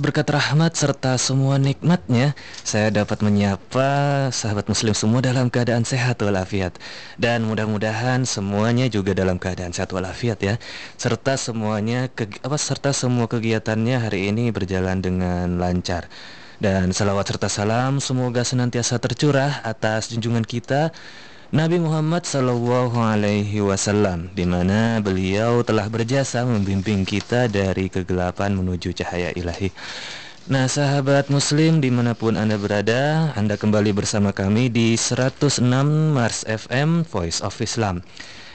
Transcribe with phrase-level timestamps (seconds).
[0.00, 2.32] Berkat rahmat serta semua nikmatnya,
[2.64, 6.80] saya dapat menyapa sahabat muslim semua dalam keadaan sehat walafiat.
[7.20, 10.54] Dan mudah-mudahan semuanya juga dalam keadaan sehat walafiat ya.
[10.96, 16.08] Serta semuanya ke, apa serta semua kegiatannya hari ini berjalan dengan lancar.
[16.56, 20.94] Dan salawat serta salam semoga senantiasa tercurah atas junjungan kita
[21.52, 28.96] Nabi Muhammad Sallallahu Alaihi Wasallam, di mana beliau telah berjasa membimbing kita dari kegelapan menuju
[28.96, 29.68] cahaya ilahi.
[30.48, 35.60] Nah, sahabat Muslim di mana pun anda berada, anda kembali bersama kami di 106
[36.16, 38.00] Mars FM Voice of Islam.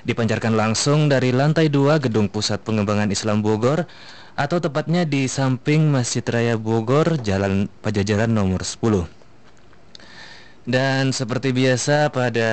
[0.02, 3.86] Dipancarkan langsung dari lantai 2 Gedung Pusat Pengembangan Islam Bogor
[4.34, 9.17] atau tepatnya di samping Masjid Raya Bogor, Jalan Pajajaran nomor 10.
[10.68, 12.50] Dan seperti biasa pada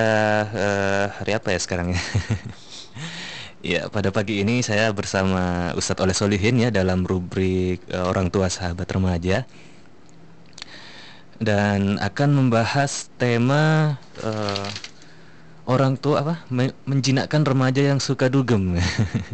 [0.55, 2.01] uh, hari apa ya sekarang ya?
[3.75, 8.47] ya pada pagi ini saya bersama Ustadz Oleh Solihin ya dalam rubrik uh, orang tua
[8.47, 9.43] sahabat remaja
[11.43, 14.69] dan akan membahas tema uh,
[15.67, 16.35] orang tua apa
[16.87, 18.79] menjinakkan remaja yang suka dugem.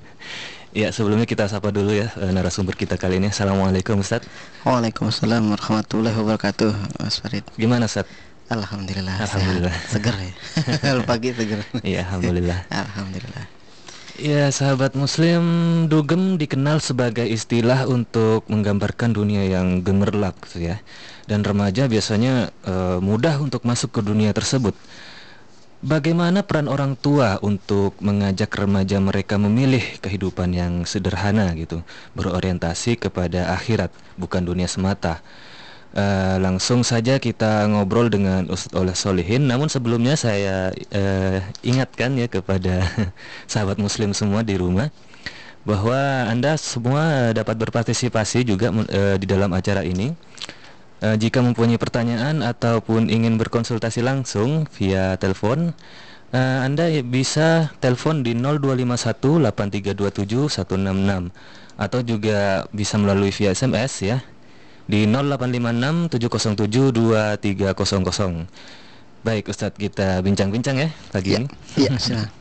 [0.81, 3.29] ya sebelumnya kita sapa dulu ya narasumber kita kali ini.
[3.29, 4.25] Assalamualaikum Ustadz.
[4.65, 7.45] Waalaikumsalam warahmatullahi wabarakatuh Mas Farid.
[7.61, 8.30] Gimana Ustadz?
[8.51, 9.17] Alhamdulillah.
[9.23, 9.75] Alhamdulillah.
[9.87, 9.95] Sehat.
[9.95, 10.33] Seger ya.
[11.11, 11.63] Pagi seger.
[11.87, 12.67] Iya, alhamdulillah.
[12.83, 13.45] alhamdulillah.
[14.21, 15.43] Ya, sahabat muslim,
[15.89, 20.83] dugem dikenal sebagai istilah untuk menggambarkan dunia yang gemerlap gitu ya.
[21.25, 24.77] Dan remaja biasanya e, mudah untuk masuk ke dunia tersebut.
[25.81, 31.81] Bagaimana peran orang tua untuk mengajak remaja mereka memilih kehidupan yang sederhana gitu,
[32.13, 33.89] berorientasi kepada akhirat,
[34.21, 35.25] bukan dunia semata.
[35.91, 39.51] Uh, langsung saja kita ngobrol dengan Ustadz Oleh Solihin.
[39.51, 42.87] Namun sebelumnya saya uh, ingatkan ya kepada
[43.51, 44.95] sahabat Muslim semua di rumah
[45.67, 50.15] bahwa anda semua dapat berpartisipasi juga uh, di dalam acara ini.
[51.03, 55.75] Uh, jika mempunyai pertanyaan ataupun ingin berkonsultasi langsung via telepon,
[56.31, 61.35] uh, anda bisa telepon di 0251 8327 166
[61.81, 64.21] atau juga bisa melalui via SMS ya
[64.91, 66.19] di 0856
[69.21, 71.47] Baik Ustadz kita bincang-bincang ya pagi ya, ini.
[71.79, 71.91] Iya,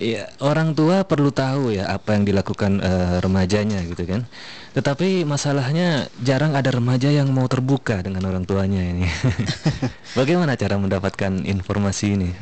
[0.00, 4.24] Iya, orang tua perlu tahu ya apa yang dilakukan uh, remajanya gitu kan.
[4.72, 9.04] Tetapi masalahnya jarang ada remaja yang mau terbuka dengan orang tuanya ini.
[10.18, 12.32] Bagaimana cara mendapatkan informasi ini?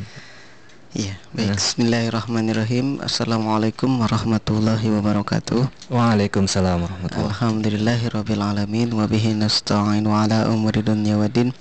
[0.96, 1.52] Iya, baik.
[1.52, 1.56] Nah.
[1.60, 2.86] Bismillahirrahmanirrahim.
[3.04, 5.92] Assalamualaikum warahmatullahi wabarakatuh.
[5.92, 7.28] Waalaikumsalam warahmatullahi.
[7.28, 11.52] Alhamdulillahirabbil alamin wa bihi nasta'in wa ala umuri dunya waddin.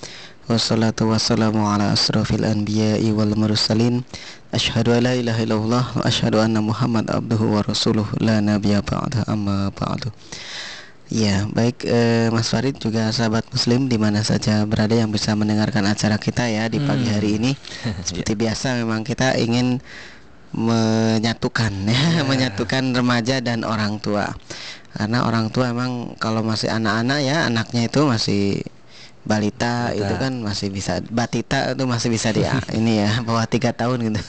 [0.48, 4.08] Wassalatu wassalamu ala asrafil anbiya'i wal mursalin.
[4.56, 9.28] Asyhadu an la ilaha illallah wa asyhadu anna Muhammad abduhu wa rasuluh la nabiyya ba'da
[9.28, 10.08] amma ba'du.
[11.08, 15.88] Ya, baik eh, Mas Farid juga sahabat muslim di mana saja berada yang bisa mendengarkan
[15.88, 17.16] acara kita ya di pagi hmm.
[17.16, 17.52] hari ini.
[18.08, 18.42] Seperti yeah.
[18.44, 19.80] biasa memang kita ingin
[20.52, 22.24] menyatukan ya, yeah.
[22.28, 24.36] menyatukan remaja dan orang tua.
[24.92, 28.44] Karena orang tua emang kalau masih anak-anak ya, anaknya itu masih
[29.28, 30.00] balita Bata.
[30.00, 34.22] itu kan masih bisa batita itu masih bisa dia ini ya bawah tiga tahun gitu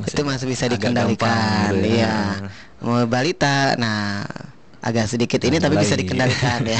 [0.00, 1.92] masih itu masih bisa dikendalikan gitu ya.
[1.92, 2.16] iya
[2.80, 4.24] mau balita nah
[4.84, 6.76] agak sedikit ini tapi bisa dikendalikan ya.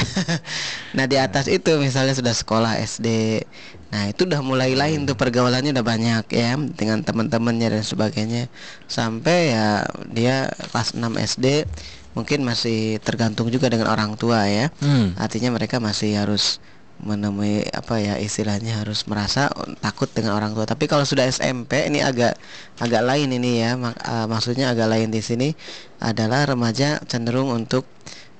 [0.97, 3.41] nah di atas itu misalnya sudah sekolah SD,
[3.89, 8.45] nah itu udah mulai lain tuh pergaulannya udah banyak ya dengan teman-temannya dan sebagainya
[8.85, 11.01] sampai ya dia kelas 6
[11.33, 11.65] SD
[12.13, 14.69] mungkin masih tergantung juga dengan orang tua ya.
[14.79, 15.17] Hmm.
[15.17, 16.61] Artinya mereka masih harus
[17.03, 19.51] menemui apa ya istilahnya harus merasa
[19.83, 20.63] takut dengan orang tua.
[20.63, 22.39] Tapi kalau sudah SMP ini agak
[22.79, 23.75] agak lain ini ya.
[23.75, 25.51] Mak, uh, maksudnya agak lain di sini
[25.99, 27.83] adalah remaja cenderung untuk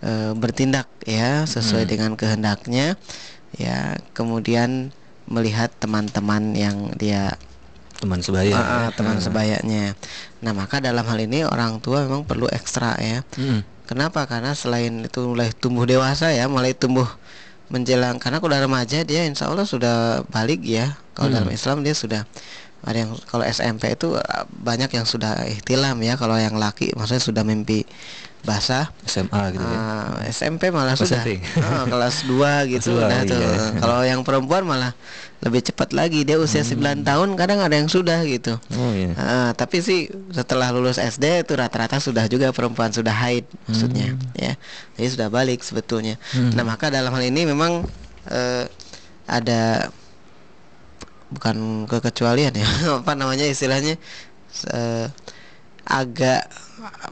[0.04, 1.92] uh, bertindak ya sesuai hmm.
[1.92, 2.96] dengan kehendaknya
[3.60, 4.00] ya.
[4.16, 4.96] Kemudian
[5.28, 7.36] melihat teman-teman yang dia
[7.96, 9.26] teman sebaya uh, teman hmm.
[9.26, 9.86] sebayanya.
[10.44, 13.24] Nah, maka dalam hal ini orang tua memang perlu ekstra ya.
[13.36, 13.64] Hmm.
[13.86, 14.26] Kenapa?
[14.26, 17.06] Karena selain itu mulai tumbuh dewasa ya, mulai tumbuh
[17.70, 21.36] menjelang karena kalau remaja dia insya Allah sudah balik ya kalau hmm.
[21.42, 22.22] dalam Islam dia sudah
[22.86, 27.24] ada yang kalau SMP itu uh, banyak yang sudah ihtilam ya kalau yang laki maksudnya
[27.24, 27.82] sudah mimpi
[28.46, 29.76] basah SMA gitu ya.
[29.76, 33.36] Uh, ah, SMP malah sudah oh, kelas 2 gitu nah, tuh.
[33.36, 33.82] Iya.
[33.82, 34.94] Kalau yang perempuan malah
[35.42, 37.04] lebih cepat lagi dia usia hmm.
[37.04, 38.56] 9 tahun kadang ada yang sudah gitu.
[38.78, 39.12] Oh, iya.
[39.18, 44.38] uh, tapi sih setelah lulus SD itu rata-rata sudah juga perempuan sudah haid maksudnya hmm.
[44.38, 44.54] ya.
[44.96, 46.16] Jadi sudah balik sebetulnya.
[46.32, 46.54] Hmm.
[46.54, 47.84] Nah, maka dalam hal ini memang
[48.30, 48.64] uh,
[49.26, 49.90] ada
[51.34, 52.68] bukan kekecualian ya
[53.02, 53.98] apa namanya istilahnya
[54.70, 55.10] uh,
[55.86, 56.50] agak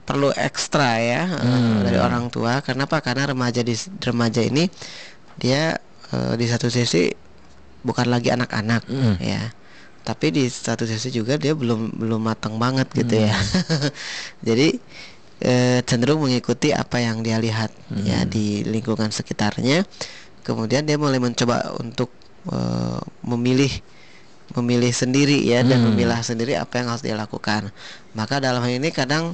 [0.03, 1.85] perlu ekstra ya eh, Hmm.
[1.85, 2.59] dari orang tua.
[2.59, 2.99] Kenapa?
[2.99, 4.65] Karena remaja di remaja ini
[5.37, 5.77] dia
[6.09, 7.09] eh, di satu sisi
[7.81, 9.15] bukan lagi anak-anak Hmm.
[9.21, 9.53] ya.
[10.03, 13.37] Tapi di satu sisi juga dia belum belum matang banget gitu ya.
[14.47, 14.75] Jadi
[15.39, 17.71] eh, cenderung mengikuti apa yang dia lihat
[18.03, 19.87] ya di lingkungan sekitarnya.
[20.43, 22.11] Kemudian dia mulai mencoba untuk
[22.51, 23.71] eh, memilih
[24.53, 25.95] memilih sendiri ya dan Hmm.
[25.95, 27.71] memilah sendiri apa yang harus dia lakukan.
[28.13, 29.33] Maka dalam hal ini kadang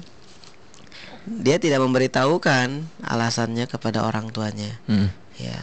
[1.26, 2.68] dia tidak memberitahukan
[3.02, 4.72] alasannya kepada orang tuanya.
[4.86, 5.12] Hmm.
[5.36, 5.56] Ya.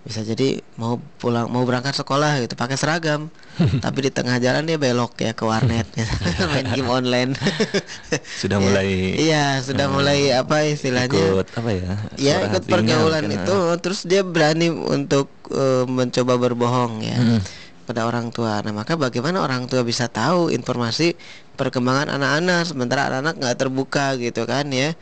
[0.00, 3.28] Bisa jadi mau pulang mau berangkat sekolah gitu pakai seragam.
[3.84, 5.84] tapi di tengah jalan dia belok ya ke warnet
[6.52, 7.32] main game online.
[8.40, 11.12] Sudah Ya, mulai Iya, sudah mulai apa istilahnya?
[11.12, 11.92] ikut apa ya?
[12.16, 13.76] Ya ikut pergaulan mungkin, itu ah.
[13.76, 17.40] terus dia berani untuk eh, mencoba berbohong ya Mm.
[17.84, 18.62] pada orang tua.
[18.64, 21.12] Nah maka bagaimana orang tua bisa tahu informasi
[21.60, 24.96] perkembangan anak-anak sementara anak-anak nggak terbuka gitu kan ya.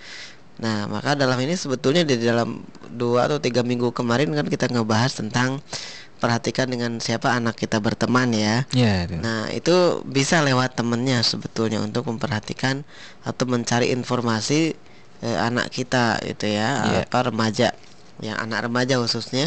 [0.59, 5.15] Nah maka dalam ini sebetulnya di dalam dua atau tiga minggu kemarin kan kita ngebahas
[5.15, 5.63] tentang
[6.19, 8.67] perhatikan dengan siapa anak kita berteman ya.
[8.75, 9.23] Ya, itu.
[9.23, 12.83] Nah itu bisa lewat temennya sebetulnya untuk memperhatikan
[13.23, 14.75] atau mencari informasi
[15.23, 17.01] eh, anak kita gitu ya Iya.
[17.07, 17.69] apa remaja
[18.19, 19.47] yang anak remaja khususnya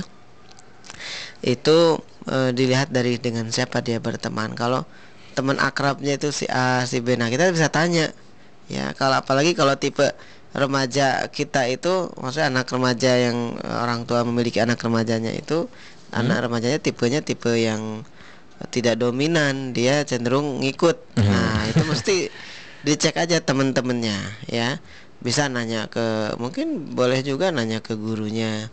[1.44, 2.00] itu
[2.32, 4.88] eh, dilihat dari dengan siapa dia berteman kalau
[5.42, 7.18] teman akrabnya itu si A si B.
[7.18, 8.14] Nah kita bisa tanya.
[8.70, 10.06] Ya kalau apalagi kalau tipe
[10.54, 15.66] remaja kita itu maksudnya anak remaja yang orang tua memiliki anak remajanya itu
[16.12, 18.04] anak remajanya tipenya tipe yang
[18.70, 21.18] tidak dominan dia cenderung ngikut.
[21.18, 22.16] Nah itu mesti
[22.86, 24.78] dicek aja temen-temennya ya.
[25.22, 28.70] Bisa nanya ke mungkin boleh juga nanya ke gurunya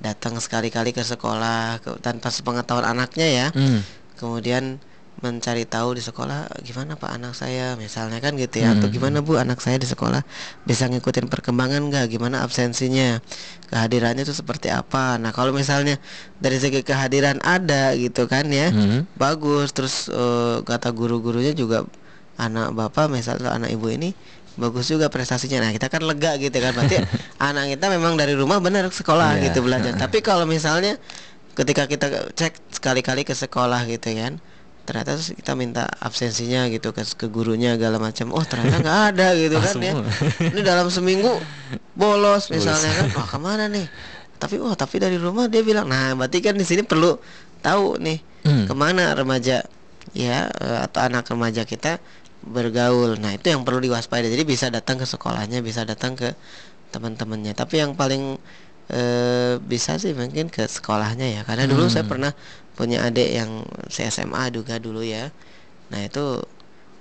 [0.00, 3.46] datang sekali-kali ke sekolah ke- tanpa sepengetahuan anaknya ya.
[3.56, 3.80] Hmm.
[4.20, 4.76] kemudian
[5.20, 7.76] mencari tahu di sekolah gimana pak anak saya?
[7.76, 8.94] Misalnya kan gitu ya atau Hmm.
[8.94, 10.24] gimana bu anak saya di sekolah
[10.64, 12.06] bisa ngikutin perkembangan nggak?
[12.08, 13.20] Gimana absensinya?
[13.68, 15.20] Kehadirannya itu seperti apa?
[15.20, 16.00] Nah kalau misalnya
[16.40, 19.04] dari segi kehadiran ada gitu kan ya Hmm.
[19.14, 19.76] bagus.
[19.76, 21.84] Terus eh, kata guru-gurunya juga
[22.40, 24.16] anak bapak misalnya anak ibu ini
[24.56, 25.68] bagus juga prestasinya.
[25.68, 26.96] Nah kita kan lega gitu kan berarti
[27.44, 29.52] anak kita memang dari rumah benar sekolah Iya.
[29.52, 29.92] gitu belajar.
[30.00, 30.96] Tapi kalau misalnya
[31.52, 34.40] ketika kita cek sekali-kali ke sekolah gitu kan
[34.82, 38.32] ternyata terus kita minta absensinya gitu ke, ke gurunya segala macam.
[38.32, 39.92] Oh ternyata nggak ada gitu Ah, kan ya.
[40.50, 41.30] ini dalam seminggu
[41.92, 43.06] bolos misalnya kan.
[43.14, 43.86] Wah ke mana nih?
[44.36, 47.16] Tapi wah tapi dari rumah dia bilang nah berarti kan di sini perlu
[47.60, 48.64] tahu nih Hmm.
[48.64, 49.60] ke mana remaja
[50.16, 52.00] ya eh, atau anak remaja kita
[52.40, 53.20] bergaul.
[53.20, 54.32] Nah itu yang perlu diwaspadai.
[54.32, 56.32] Jadi bisa datang ke sekolahnya bisa datang ke
[56.88, 57.52] teman-temannya.
[57.52, 58.40] Tapi yang paling
[58.88, 61.40] eh, bisa sih mungkin ke sekolahnya ya.
[61.44, 62.10] Karena dulu saya Hmm.
[62.10, 62.32] pernah
[62.78, 63.50] punya adik yang
[63.92, 65.30] si SMA juga dulu ya
[65.90, 66.40] nah itu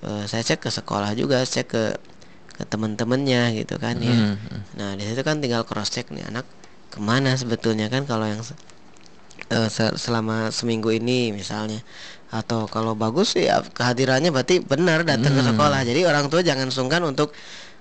[0.05, 1.83] eh, saya cek ke sekolah juga cek ke
[2.59, 4.61] ke teman-temannya gitu kan ya Hmm, hmm.
[4.79, 6.45] Nah di situ kan tinggal cross check nih anak
[6.93, 8.41] ke mana sebetulnya kan kalau yang
[9.69, 11.81] se- selama seminggu ini misalnya
[12.29, 15.49] atau kalau bagus sih ya kehadirannya berarti benar datang ke Hmm.
[15.55, 17.33] sekolah jadi orang tua jangan sungkan untuk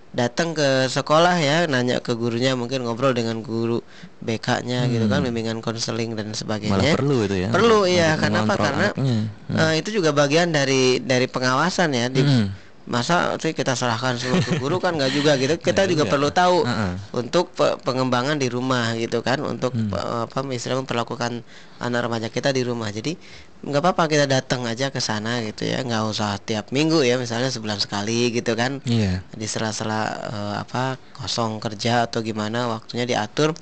[0.09, 3.85] datang ke sekolah ya nanya ke gurunya mungkin ngobrol dengan guru
[4.25, 7.49] BK-nya gitu kan bimbingan konseling dan Malah sebagainya perlu itu ya.
[7.53, 8.17] Perlu, iya.
[8.17, 8.57] Kenapa?
[8.57, 9.29] Karena, anaknya.
[9.53, 9.53] Hmm.
[9.53, 12.49] Eh, itu juga bagian dari dari pengawasan ya di Hmm.
[12.89, 16.11] Masa sih kita serahkan semua ke guru kan nggak juga gitu kita juga juga.
[16.11, 16.93] perlu tahu Heeh.
[17.13, 19.93] untuk pe- pengembangan di rumah gitu kan untuk Hmm.
[20.25, 21.45] apa istilahnya memperlakukan
[21.79, 23.13] anak remaja kita di rumah jadi
[23.61, 27.53] nggak apa-apa kita datang aja ke sana gitu ya nggak usah tiap minggu ya misalnya
[27.53, 29.21] sebulan sekali gitu kan Iya.
[29.31, 33.53] di sela-sela eh, apa kosong kerja atau gimana waktunya diatur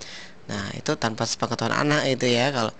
[0.46, 2.70] nah itu tanpa sepengetahuan anak itu ya kalau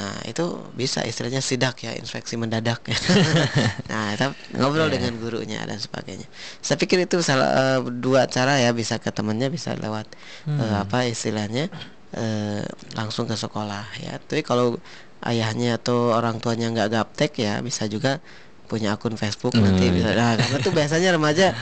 [0.00, 2.80] nah itu bisa istilahnya sidak ya inspeksi mendadak.
[3.90, 4.26] Nah kita
[4.56, 4.96] ngobrol Iya.
[4.96, 6.24] dengan gurunya dan sebagainya.
[6.64, 10.08] Saya pikir itu salah eh, dua cara ya bisa ke temannya bisa lewat
[10.48, 10.82] eh, Hmm.
[10.82, 11.68] apa istilahnya
[12.16, 12.64] eh,
[12.96, 14.16] langsung ke sekolah ya.
[14.16, 14.80] Tapi kalau
[15.20, 18.24] ayahnya atau orang tuanya nggak gaptek ya bisa juga
[18.64, 20.14] punya akun Facebook Hmm, nanti bisa.
[20.14, 21.52] Nah karena tuh biasanya remaja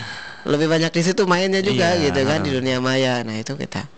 [0.47, 3.25] lebih banyak di situ mainnya juga Iya, gitu kan di dunia maya.
[3.27, 3.89] Nah itu kita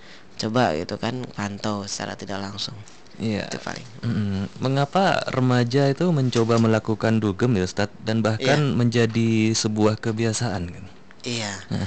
[0.41, 2.73] coba gitu kan pantau secara tidak langsung
[3.21, 3.45] Iya.
[3.47, 3.87] itu paling.
[4.01, 7.93] Mm, Mengapa remaja itu mencoba melakukan dugem ya Ustadz?
[8.01, 8.75] Dan bahkan Iya.
[8.75, 10.85] menjadi sebuah kebiasaan kan?
[11.23, 11.53] iya.
[11.69, 11.85] Nah.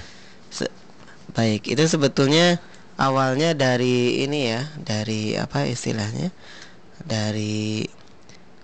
[0.47, 0.69] Se-
[1.33, 1.65] baik.
[1.65, 2.61] Itu sebetulnya
[2.95, 6.29] awalnya dari ini ya dari apa istilahnya?
[7.01, 7.81] Dari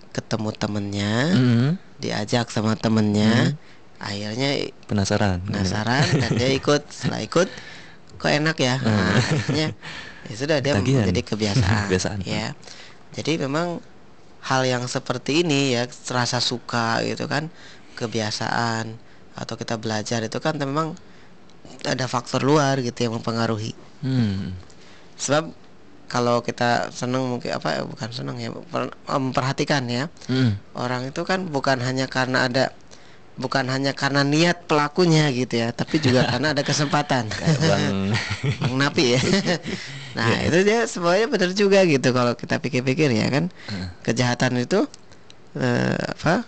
[0.09, 3.57] ketemu temennya Mm, diajak sama temennya.
[3.99, 5.41] Akhirnya Penasaran.
[5.43, 6.85] penasaran dan dia ikut.
[6.87, 7.49] Setelah ikut
[8.15, 8.77] kok enak ya?
[8.79, 9.67] Nah, akhirnya
[10.29, 11.03] ya sudah dia Ketagihan.
[11.03, 12.19] menjadi kebiasaan, Kebiasaan.
[12.23, 12.53] ya
[13.11, 13.81] jadi memang
[14.39, 17.49] hal yang seperti ini ya rasa suka gitu kan
[17.99, 18.95] kebiasaan
[19.35, 20.95] atau kita belajar itu kan memang
[21.83, 24.55] ada faktor luar gitu yang mempengaruhi Hmm.
[25.13, 25.51] sebab
[26.07, 30.55] kalau kita seneng mungkin apa bukan seneng ya per- memperhatikan ya Hmm.
[30.71, 32.71] orang itu kan bukan hanya karena ada
[33.39, 38.11] bukan hanya karena niat pelakunya gitu ya tapi juga karena ada kesempatan Bang.
[38.61, 39.21] Bang Napi ya
[40.17, 40.51] nah Iya.
[40.51, 43.47] itu dia semuanya benar juga gitu kalau kita pikir-pikir ya kan
[44.03, 44.83] kejahatan itu
[45.55, 46.43] eh, apa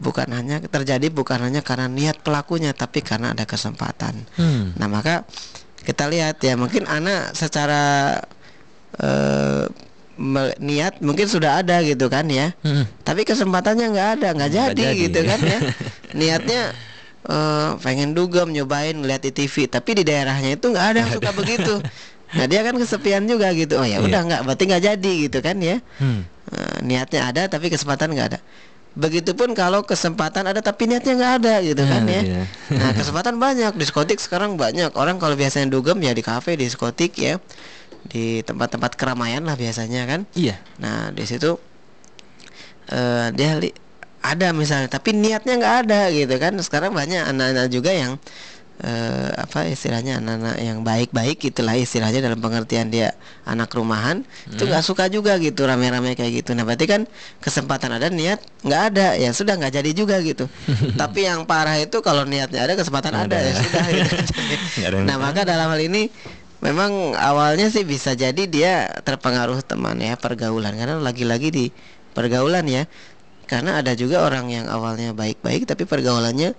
[0.00, 4.72] bukan hanya terjadi bukan hanya karena niat pelakunya tapi karena ada kesempatan Hmm.
[4.74, 5.28] Nah maka
[5.80, 8.16] kita lihat ya mungkin anak secara
[8.96, 9.64] eh,
[10.58, 12.84] niat mungkin sudah ada gitu kan ya, Hmm.
[13.00, 15.00] tapi kesempatannya nggak ada nggak jadi, jadi.
[15.00, 15.58] gitu kan ya.
[16.18, 16.62] Niatnya
[17.22, 21.30] eh, pengen dugem nyobain lihat di TV, tapi di daerahnya itu nggak ada yang suka
[21.32, 21.80] begitu.
[22.30, 23.74] Nah dia kan kesepian juga gitu.
[23.74, 24.06] Oh ya Iya.
[24.06, 25.76] udah nggak berarti nggak jadi gitu kan ya.
[25.96, 26.22] Hmm.
[26.46, 28.40] Eh, niatnya ada tapi kesempatan nggak ada.
[28.90, 32.22] Begitupun kalau kesempatan ada tapi niatnya nggak ada gitu kan Nah, ya.
[32.22, 32.42] iya.
[32.70, 37.14] Nah kesempatan banyak diskotik sekarang banyak orang kalau biasanya dugem ya di kafe, di diskotik
[37.14, 37.38] ya,
[38.06, 40.20] di tempat-tempat keramaian lah biasanya kan.
[40.32, 40.56] Iya.
[40.80, 41.56] Nah di situ
[42.90, 43.76] eh dia li-
[44.20, 46.52] ada misalnya tapi niatnya nggak ada gitu kan.
[46.60, 48.20] Sekarang banyak anak-anak juga yang
[48.80, 53.12] eh, apa istilahnya anak-anak yang baik-baik gitulah istilahnya dalam pengertian dia
[53.44, 57.04] anak rumahan itu nggak suka juga gitu rame-rame kayak gitu nah berarti kan
[57.44, 60.48] kesempatan ada niat nggak ada ya sudah nggak jadi juga gitu
[61.00, 63.38] tapi yang parah itu kalau niatnya ada kesempatan ada, Ada.
[63.44, 64.14] ya sudah gitu.
[65.08, 66.08] Nah maka dalam hal ini
[66.60, 71.66] memang awalnya sih bisa jadi dia terpengaruh teman ya pergaulan karena lagi-lagi di
[72.12, 72.84] pergaulan ya
[73.44, 76.52] karena ada juga orang yang awalnya baik-baik tapi pergaulannya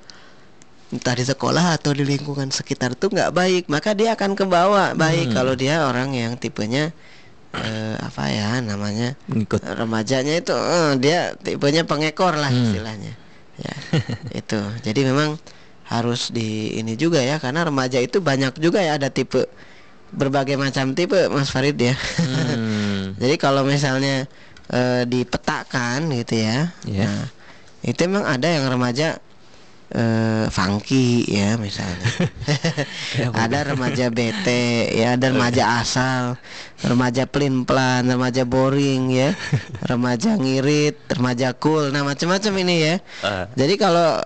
[0.92, 4.92] entah di sekolah atau di lingkungan sekitar tuh nggak baik maka dia akan ke bawah
[4.94, 5.36] baik Hmm.
[5.38, 6.92] kalau dia orang yang tipenya
[7.54, 9.64] eh, apa ya namanya Ngikut.
[9.64, 12.60] remajanya itu eh, dia tipenya pengekor lah Hmm.
[12.68, 13.14] istilahnya
[13.56, 13.74] ya
[14.44, 15.40] itu jadi memang
[15.88, 19.48] harus di ini juga ya karena remaja itu banyak juga ya ada tipe
[20.12, 23.16] berbagai macam tipe Mas Farid ya Hmm.
[23.22, 24.28] jadi kalau misalnya
[24.68, 27.06] eh, dipetakan gitu ya Iya.
[27.08, 27.26] nah
[27.82, 29.18] itu emang ada yang remaja
[29.92, 32.00] eh funky ya misalnya
[33.44, 36.40] ada remaja bete ya ada remaja asal
[36.80, 39.36] remaja pelin pelan remaja boring ya
[39.92, 43.52] remaja ngirit remaja cool nah macam-macam ini ya Ah.
[43.52, 44.24] jadi kalau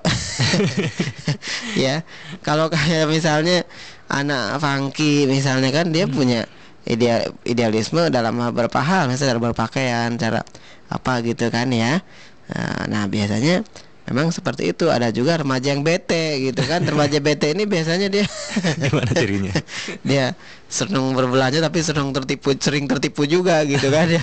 [1.75, 2.05] ya
[2.41, 3.65] kalau kayak misalnya
[4.09, 6.45] anak funky misalnya kan dia punya
[6.85, 10.45] ideal idealisme dalam beberapa hal misalnya dalam berpakaian cara
[10.89, 12.01] apa gitu kan ya.
[12.45, 13.65] Nah, nah biasanya
[14.05, 14.93] memang seperti itu.
[14.93, 16.85] Ada juga remaja yang bete gitu kan.
[16.85, 18.29] Remaja bete ini biasanya dia
[18.85, 19.53] Gimana cirinya?
[20.09, 20.37] dia
[20.69, 24.21] senang berbelanja tapi senang tertipu sering tertipu juga gitu kan ya.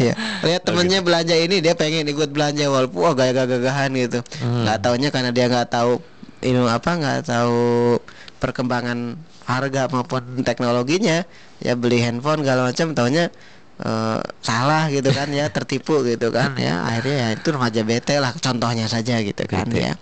[0.00, 4.24] Ya lihat temennya belanja ini dia pengen ikut belanja walaupun wah gaya-gagahan gitu.
[4.40, 4.64] Hmm.
[4.64, 6.00] nggak taunya karena dia nggak tahu
[6.40, 8.00] ini apa nggak tahu
[8.40, 11.28] perkembangan harga maupun teknologinya
[11.60, 13.28] ya beli handphone segala macam taunya
[13.84, 16.80] eh, salah gitu kan ya tertipu gitu kan ya.
[16.88, 19.92] Akhirnya ya itu remaja bete lah contohnya saja gitu kan ya.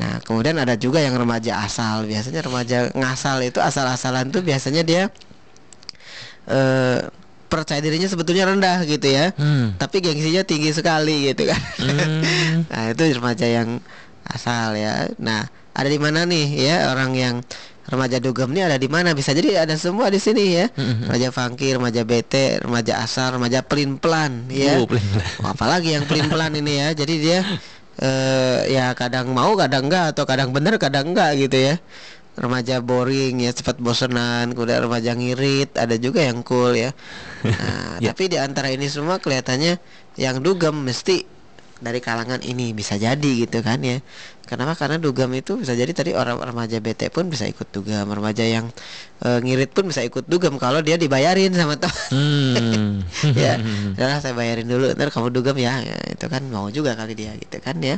[0.00, 2.08] Nah kemudian ada juga yang remaja asal.
[2.08, 5.02] Biasanya remaja ngasal itu asal-asalan tuh biasanya dia
[6.48, 7.00] eh
[7.44, 9.30] percaya dirinya sebetulnya rendah gitu ya.
[9.38, 9.78] Hmm.
[9.78, 11.60] tapi gengsinya tinggi sekali gitu kan.
[11.78, 12.64] Hmm.
[12.72, 13.78] nah itu remaja yang
[14.26, 15.06] asal ya.
[15.20, 17.34] Nah ada di mana nih ya orang yang
[17.84, 19.12] remaja dugem ini ada di mana?
[19.12, 20.66] Bisa jadi ada semua di sini ya.
[20.72, 21.08] Mhm.
[21.08, 24.80] remaja funky remaja bete remaja asal remaja pelin pelan ya.
[24.80, 25.26] Oh, pelin-pelan.
[25.44, 26.88] apalagi yang pelin pelan ini ya.
[26.92, 27.38] Jadi dia
[27.94, 31.76] eh ya kadang mau kadang enggak atau kadang bener kadang enggak gitu ya.
[32.34, 36.90] Remaja boring ya cepat bosenan kemudian remaja ngirit ada juga yang cool ya.
[37.46, 38.10] Nah, Ya.
[38.10, 39.78] tapi di antara ini semua kelihatannya
[40.18, 41.22] yang dugem mesti
[41.78, 44.02] dari kalangan ini bisa jadi gitu kan ya
[44.44, 48.44] kenapa karena dugem itu bisa jadi tadi orang remaja bete pun bisa ikut dugem remaja
[48.44, 48.68] yang
[49.20, 53.00] eh, ngirit pun bisa ikut dugem kalau dia dibayarin sama teman Hmm.
[53.44, 53.56] ya
[53.96, 55.80] udah saya bayarin dulu ntar kamu dugem ya.
[55.80, 57.96] Ya, itu kan mau juga kali dia gitu kan ya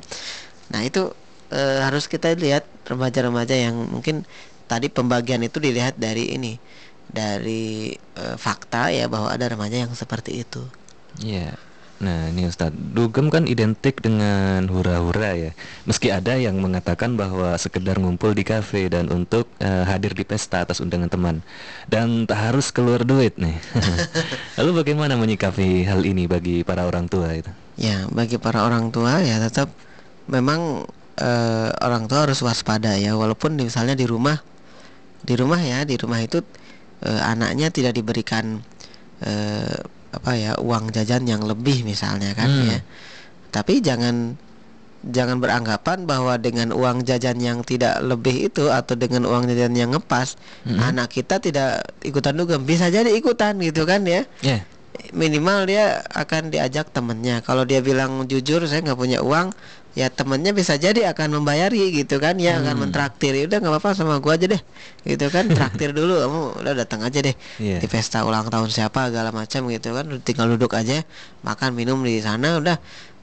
[0.71, 1.11] nah itu
[1.50, 4.23] eh, harus kita lihat remaja-remaja yang mungkin
[4.67, 6.59] tadi pembagian itu dilihat dari ini
[7.07, 10.62] dari eh, fakta ya bahwa ada remaja yang seperti itu
[11.17, 11.57] Iya.
[11.97, 15.50] Nah, ini Ustadz, dugem kan identik dengan hura-hura ya.
[15.88, 20.69] Meski ada yang mengatakan bahwa sekedar ngumpul di kafe dan untuk eh, hadir di pesta
[20.69, 21.37] atas undangan teman
[21.88, 23.57] dan tak harus keluar duit nih.
[24.61, 27.49] Lalu bagaimana menyikapi hal ini bagi para orang tua itu?
[27.76, 29.69] ya bagi para orang tua ya tetap
[30.26, 30.88] memang
[31.21, 34.41] eh, orang tua harus waspada ya walaupun misalnya di rumah
[35.21, 36.41] di rumah ya di rumah itu
[37.05, 38.65] eh, anaknya tidak diberikan
[40.16, 42.66] apa ya uang jajan yang lebih misalnya kan Hmm.
[42.66, 42.78] ya
[43.52, 44.40] tapi jangan
[45.06, 49.92] jangan beranggapan bahwa dengan uang jajan yang tidak lebih itu atau dengan uang jajan yang
[49.92, 50.82] ngepas Mm-mm.
[50.82, 54.64] anak kita tidak ikutan dugem bisa jadi ikutan gitu kan ya Ya.
[55.12, 59.52] minimal dia akan diajak temennya kalau dia bilang jujur saya nggak punya uang
[59.97, 62.37] ya temennya bisa jadi akan membayari gitu kan.
[62.37, 62.83] Ya akan Hmm.
[62.87, 63.33] mentraktir.
[63.33, 64.61] Ya udah nggak apa-apa sama gua aja deh.
[65.03, 66.21] Gitu kan traktir dulu.
[66.21, 67.33] Kamu udah datang aja deh.
[67.57, 67.81] Iya.
[67.81, 70.05] di pesta ulang tahun siapa segala macam gitu kan.
[70.21, 71.00] Tinggal duduk aja
[71.41, 72.76] makan minum di sana udah.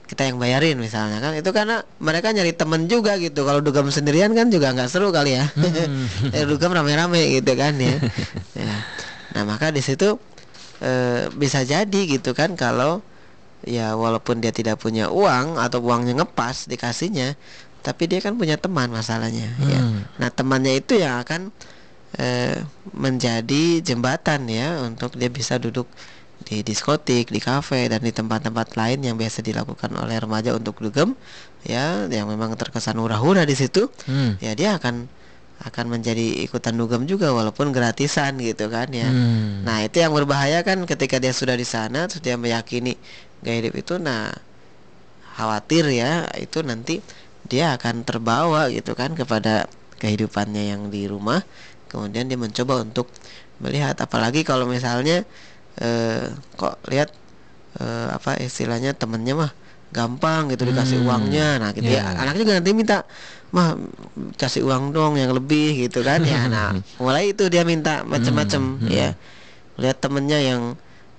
[0.04, 1.38] Kita yang bayarin misalnya kan.
[1.38, 3.46] Itu karena mereka nyari temen juga gitu.
[3.46, 5.46] Kalau dugem sendirian kan juga nggak seru kali ya.
[5.54, 6.10] Hmm.
[6.36, 8.02] ya dugem rame-rame gitu kan ya,
[8.58, 8.76] Ya.
[9.34, 10.18] nah maka di situ
[10.82, 13.02] eh, bisa jadi gitu kan kalau
[13.64, 17.36] ya walaupun dia tidak punya uang atau uangnya ngepas dikasihnya
[17.80, 20.04] tapi dia kan punya teman masalahnya ya Hmm.
[20.16, 21.52] nah temannya itu yang akan
[22.14, 22.62] eh,
[22.94, 25.90] menjadi jembatan ya untuk dia bisa duduk
[26.44, 31.16] di diskotik, di kafe dan di tempat-tempat lain yang biasa dilakukan oleh remaja untuk dugem
[31.64, 34.36] ya yang memang terkesan hura-hura di situ Hmm.
[34.38, 35.08] ya dia akan
[35.64, 39.08] akan menjadi ikutan dugem juga walaupun gratisan gitu kan ya.
[39.08, 39.64] Hmm.
[39.64, 43.00] Nah, itu yang berbahaya kan ketika dia sudah di sana terus dia meyakini
[43.44, 44.32] gaya hidup itu nah
[45.36, 47.02] khawatir ya itu nanti
[47.44, 49.68] dia akan terbawa gitu kan kepada
[50.00, 51.44] kehidupannya yang di rumah.
[51.92, 53.10] Kemudian dia mencoba untuk
[53.62, 55.28] melihat apalagi kalau misalnya
[55.78, 56.26] eh,
[56.58, 57.12] kok lihat
[57.82, 59.52] eh, apa istilahnya temennya mah
[59.94, 61.48] gampang gitu dikasih Hmm, uangnya.
[61.62, 62.02] Nah gitu ya.
[62.02, 62.18] ya.
[62.26, 63.06] anak juga nanti minta
[63.54, 63.78] mah
[64.42, 66.24] kasih uang dong yang lebih gitu kan.
[66.26, 68.90] Ya nah mulai itu dia minta macam-macam Hmm, hmm.
[68.90, 69.10] ya.
[69.78, 70.62] Lihat temennya yang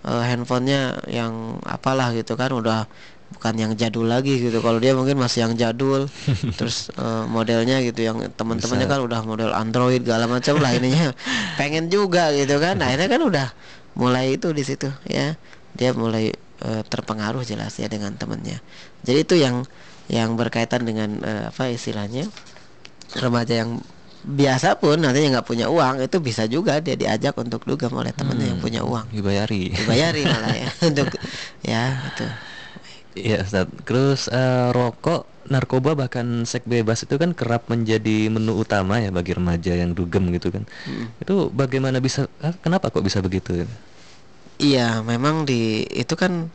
[0.04, 2.86] eh, handphonenya yang apalah gitu kan udah
[3.34, 4.62] bukan yang jadul lagi gitu.
[4.62, 6.06] Kalau dia mungkin masih yang jadul
[6.58, 11.10] terus eh, modelnya gitu yang teman-temannya kan udah model Android segala macam lah ininya.
[11.60, 12.78] Pengen juga gitu kan.
[12.78, 13.48] Nah, akhirnya kan udah
[13.98, 15.34] mulai itu di situ ya.
[15.74, 16.30] Dia mulai
[16.62, 18.62] eh, terpengaruh jelas ya dengan temennya.
[19.02, 19.66] Jadi itu yang
[20.06, 22.28] yang berkaitan dengan eh, apa istilahnya
[23.18, 23.80] remaja yang
[24.24, 28.50] biasa pun nantinya nggak punya uang itu bisa juga dia diajak untuk dugem oleh temennya
[28.50, 28.64] yang Hmm.
[28.64, 29.68] punya uang Dibayari.
[29.70, 31.08] dibayari malah ya untuk
[31.62, 32.26] ya itu
[33.14, 33.70] Iya, Ustaz.
[33.86, 39.38] Terus eh, rokok, narkoba bahkan seks bebas itu kan kerap menjadi menu utama ya bagi
[39.38, 40.66] remaja yang dugem gitu kan.
[40.82, 41.22] Mm.
[41.22, 43.62] Itu bagaimana bisa ah, kenapa kok bisa begitu?
[44.58, 46.50] iya memang di itu kan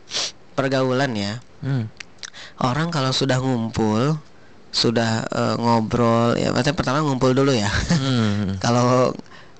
[0.52, 1.88] pergaulan ya Hmm.
[2.60, 4.16] orang kalau sudah ngumpul
[4.70, 8.54] sudah eh, ngobrol ya maksudnya pertama ngumpul dulu ya Hmm.
[8.64, 9.10] kalau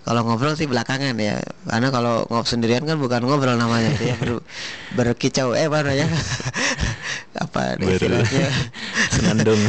[0.01, 4.41] kalau ngobrol sih belakangan ya karena kalau ngobrol sendirian kan bukan ngobrol namanya ya ber,
[4.97, 6.09] berkicau eh mana ya
[7.37, 8.49] apa istilahnya
[9.15, 9.61] Senandung.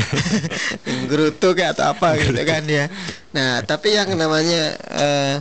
[1.10, 2.88] gerutu kayak atau apa gitu kan ya
[3.36, 5.36] nah tapi yang namanya eh,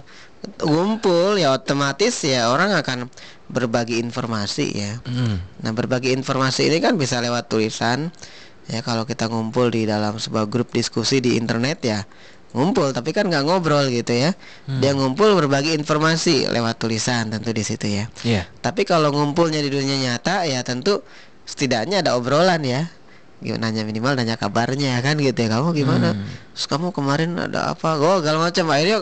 [0.65, 3.07] ngumpul ya otomatis ya orang akan
[3.51, 5.43] berbagi informasi ya Hmm.
[5.61, 8.09] Nah, berbagi informasi ini kan bisa lewat tulisan.
[8.71, 12.07] Ya, kalau kita ngumpul di dalam sebuah grup diskusi di internet ya
[12.51, 14.35] ngumpul, tapi kan nggak ngobrol gitu ya.
[14.67, 18.05] Dia ngumpul berbagi informasi lewat tulisan tentu di situ ya.
[18.27, 18.43] Iya.
[18.59, 21.03] Tapi kalau ngumpulnya di dunia nyata ya tentu
[21.47, 22.91] setidaknya ada obrolan ya.
[23.41, 25.49] Gimana nanya minimal nanya kabarnya kan gitu ya.
[25.49, 26.13] Kamu gimana?
[26.13, 26.27] Hmm.
[26.55, 27.97] Terus kamu kemarin ada apa?
[27.97, 28.65] Oh, segala macam.
[28.69, 28.99] Akhirnya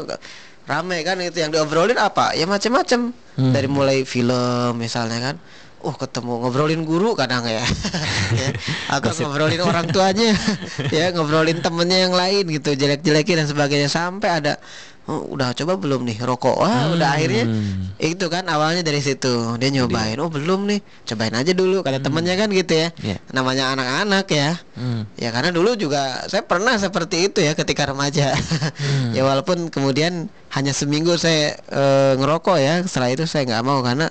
[0.69, 2.37] rame kan itu yang diobrolin apa?
[2.37, 3.17] Ya macam-macam.
[3.35, 3.53] Hmm.
[3.57, 5.37] Dari mulai film misalnya kan.
[5.79, 7.63] Oh ketemu ngobrolin guru kadang ya,
[8.41, 8.49] ya.
[8.91, 10.35] atau ngobrolin orang tuanya,
[10.91, 14.59] ya ngobrolin temennya yang lain gitu, jelek-jelekin dan sebagainya sampai ada,
[15.07, 17.95] oh, udah coba belum nih rokok, wah udah akhirnya Hmm.
[17.95, 22.35] itu kan awalnya dari situ dia nyobain, oh belum nih, cobain aja dulu kata temennya
[22.35, 23.17] kan gitu ya, Iya.
[23.31, 25.07] namanya anak-anak ya, Hmm.
[25.15, 29.15] ya karena dulu juga saya pernah seperti itu ya ketika remaja, Hmm.
[29.17, 30.27] ya walaupun kemudian
[30.59, 34.11] hanya seminggu saya eh, ngerokok ya, setelah itu saya nggak mau karena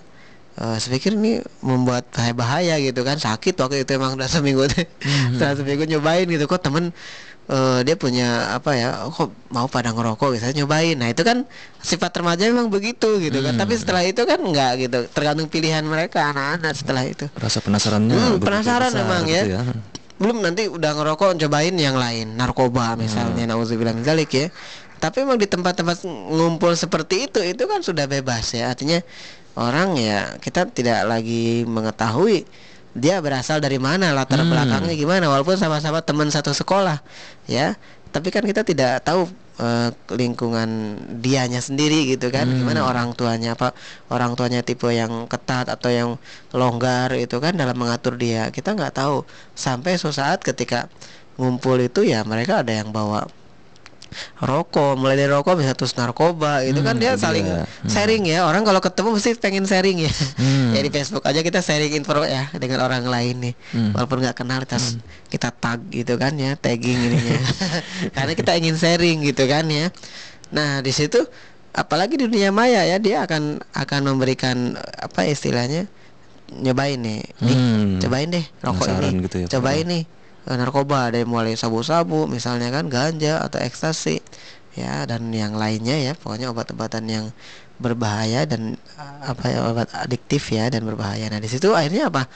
[0.58, 3.18] eh, saya pikir ini membuat bahaya bahaya gitu kan.
[3.18, 4.86] Sakit waktu itu emang udah seminggu teh.
[5.02, 5.34] Hmm.
[5.34, 6.44] setelah seminggu nyobain gitu.
[6.44, 6.92] Kok temen
[7.48, 10.94] eh, dia punya apa ya kok mau pada ngerokok gitu saya nyobain.
[10.94, 11.46] Nah itu kan
[11.80, 13.54] sifat remaja memang begitu gitu kan.
[13.54, 13.62] Hmm.
[13.62, 15.00] tapi setelah itu kan enggak gitu.
[15.08, 17.26] Tergantung pilihan mereka anak-anak setelah itu.
[17.34, 19.62] Rasa penasarannya Hmm, penasaran besar memang gitu ya.
[20.18, 22.34] belum nanti udah ngerokok cobain yang lain.
[22.34, 24.50] Narkoba misalnya nauzubillah min dzalik ya
[24.98, 28.74] tapi memang di tempat-tempat ngumpul seperti itu itu kan sudah bebas ya.
[28.74, 29.00] Artinya
[29.58, 32.46] orang ya kita tidak lagi mengetahui
[32.98, 34.50] dia berasal dari mana latar Hmm.
[34.50, 37.02] belakangnya gimana walaupun sama-sama teman satu sekolah
[37.46, 37.78] ya.
[38.10, 39.30] Tapi kan kita tidak tahu
[39.62, 42.50] eh, lingkungan dianya sendiri gitu kan.
[42.50, 42.66] Hmm.
[42.66, 43.74] gimana orang tuanya apa
[44.10, 46.10] orang tuanya tipe yang ketat atau yang
[46.54, 48.50] longgar itu kan dalam mengatur dia.
[48.50, 49.22] Kita nggak tahu.
[49.54, 50.90] Sampai suatu saat ketika
[51.38, 53.30] ngumpul itu ya mereka ada yang bawa
[54.38, 57.46] rokok mulai dari rokok bisa terus narkoba itu kan Hmm, dia itu saling.
[57.46, 57.66] Hmm.
[57.86, 60.72] sharing ya orang kalau ketemu mesti pengen sharing ya Hmm.
[60.72, 63.92] ya di Facebook aja kita sharing info ya dengan orang lain nih Hmm.
[63.92, 64.78] walaupun nggak kenal kita
[65.28, 67.40] kita tag gitu kan ya tagging ininya
[68.16, 69.90] karena kita ingin sharing gitu kan ya
[70.48, 71.20] nah di situ
[71.72, 75.86] apalagi di dunia maya ya dia akan akan memberikan apa istilahnya
[76.50, 78.00] nyobain nih nih Hmm.
[78.00, 80.04] cobain deh rokok Penasaran ini gitu ya, cobain nih
[80.56, 84.24] narkoba dari mulai sabu-sabu misalnya kan ganja atau ekstasi.
[84.78, 87.26] Ya dan yang lainnya ya pokoknya obat-obatan yang
[87.82, 91.28] berbahaya dan eh, apa ya obat adiktif ya dan berbahaya.
[91.28, 92.30] Nah di situ akhirnya apa?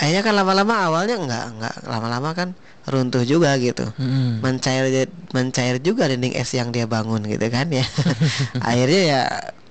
[0.00, 2.48] Akhirnya kan lama-lama awalnya enggak enggak lama-lama kan
[2.88, 3.84] runtuh juga gitu.
[4.00, 4.40] Hmm.
[4.40, 7.84] mencair mencair juga dinding es yang dia bangun gitu kan ya.
[8.70, 9.22] Akhirnya ya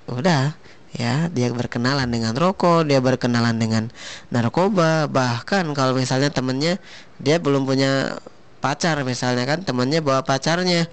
[0.06, 0.59] udah
[0.94, 3.88] ya dia berkenalan dengan rokok dia berkenalan dengan
[4.28, 5.06] narkoba.
[5.06, 6.78] Bahkan kalau misalnya temennya
[7.22, 8.18] dia belum punya
[8.60, 10.90] pacar misalnya kan temennya bawa pacarnya.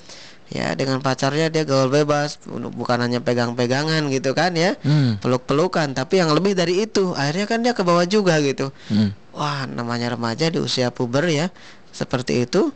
[0.47, 4.79] Ya dengan pacarnya dia gaul bebas bu- bukan hanya pegang-pegangan gitu kan ya.
[4.79, 5.19] Hmm.
[5.19, 8.71] peluk-pelukan tapi yang lebih dari itu akhirnya kan dia ke bawah juga gitu.
[8.88, 9.12] Hmm.
[9.36, 11.51] wah namanya remaja di usia puber ya
[11.91, 12.71] seperti itu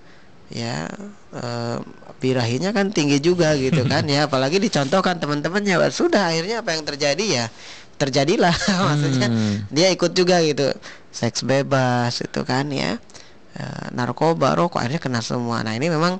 [0.52, 0.88] ya
[1.34, 1.78] eh,
[2.22, 4.24] birahinya kan tinggi juga gitu kan ya.
[4.28, 7.46] Apalagi dicontohkan teman-temannya sudah akhirnya apa yang terjadi ya
[7.98, 8.54] terjadilah.
[8.92, 9.56] Maksudnya Hmm.
[9.72, 10.70] dia ikut juga gitu.
[11.12, 13.00] Seks bebas itu kan ya.
[13.52, 15.60] Eh, narkoba rokok akhirnya kena semua.
[15.64, 16.20] Nah ini memang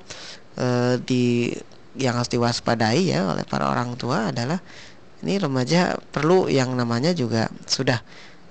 [0.56, 1.52] eh, di
[1.92, 4.56] yang harus diwaspadai ya oleh para orang tua adalah
[5.20, 8.00] ini remaja perlu yang namanya juga sudah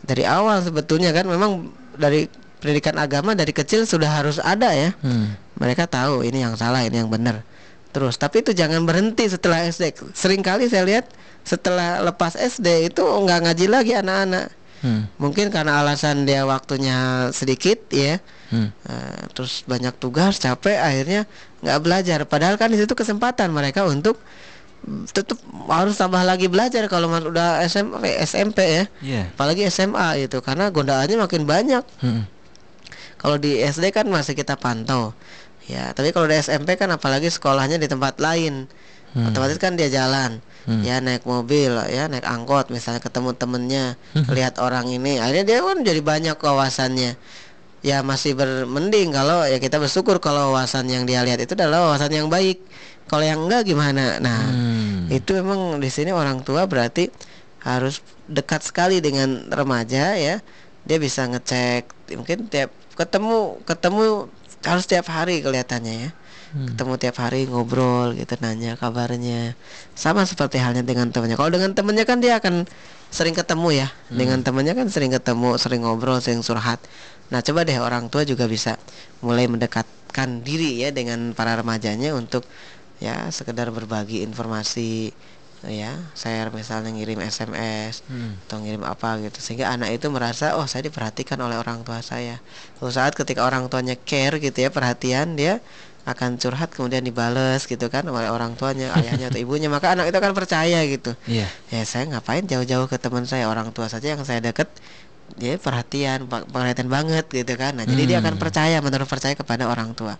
[0.02, 2.30] dari awal sebetulnya kan memang dari
[2.62, 4.94] pendidikan agama dari kecil sudah harus ada ya.
[5.02, 5.34] Hmm.
[5.62, 7.46] Mereka tahu ini yang salah ini yang benar
[7.94, 11.06] terus tapi itu jangan berhenti setelah SD sering kali saya lihat
[11.46, 15.06] setelah lepas SD itu nggak ngaji lagi anak-anak Hmm.
[15.22, 18.18] mungkin karena alasan dia waktunya sedikit ya
[18.50, 18.74] Hmm.
[18.82, 21.30] Eh, terus banyak tugas capek akhirnya
[21.62, 24.18] nggak belajar padahal kan di situ kesempatan mereka untuk
[25.08, 25.38] tetap
[25.70, 29.24] harus tambah lagi belajar kalau mas udah SMP SMP ya Iya.
[29.30, 32.26] apalagi SMA itu karena godaannya makin banyak Hmm.
[33.16, 35.14] kalau di SD kan masih kita pantau
[35.68, 38.66] ya tapi kalau di SMP kan apalagi sekolahnya di tempat lain.
[39.12, 39.28] Hmm.
[39.28, 40.40] otomatis kan dia jalan.
[40.62, 40.86] Hmm.
[40.86, 43.86] ya naik mobil ya naik angkot misalnya ketemu temennya
[44.32, 45.18] lihat orang ini.
[45.20, 47.18] Akhirnya dia kan jadi banyak wawasannya.
[47.82, 52.14] Ya masih bermending kalau ya kita bersyukur kalau wawasan yang dia lihat itu adalah wawasan
[52.14, 52.62] yang baik.
[53.10, 54.22] Kalau yang enggak gimana?
[54.22, 55.10] Nah Hmm.
[55.12, 57.10] itu memang di sini orang tua berarti
[57.66, 60.40] harus dekat sekali dengan remaja ya.
[60.88, 64.30] Dia bisa ngecek mungkin tiap ketemu ketemu
[64.66, 66.12] harus tiap hari kelihatannya ya.
[66.52, 66.68] Hmm.
[66.68, 69.56] ketemu tiap hari ngobrol gitu nanya kabarnya.
[69.96, 72.68] Sama seperti halnya dengan temannya kalau dengan temannya kan dia akan
[73.08, 73.88] sering ketemu ya.
[74.12, 76.84] Dengan temannya kan sering ketemu sering ngobrol sering surhat
[77.32, 78.76] nah coba deh orang tua juga bisa
[79.24, 82.44] mulai mendekatkan diri ya dengan para remajanya untuk
[83.00, 85.16] ya sekedar berbagi informasi
[85.64, 88.34] ya share misalnya ngirim SMS Hmm.
[88.46, 92.42] atau ngirim apa gitu sehingga anak itu merasa oh saya diperhatikan oleh orang tua saya
[92.78, 95.62] suatu saat ketika orang tuanya care gitu ya perhatian dia
[96.02, 100.18] akan curhat kemudian dibales gitu kan oleh orang tuanya ayahnya atau ibunya maka anak itu
[100.18, 101.46] akan percaya gitu Iya.
[101.70, 104.66] ya saya ngapain jauh-jauh ke teman saya orang tua saja yang saya deket
[105.38, 108.42] dia perhatian perhatian banget gitu kan nah jadi dia akan Hmm.
[108.42, 110.18] percaya menaruh percaya kepada orang tua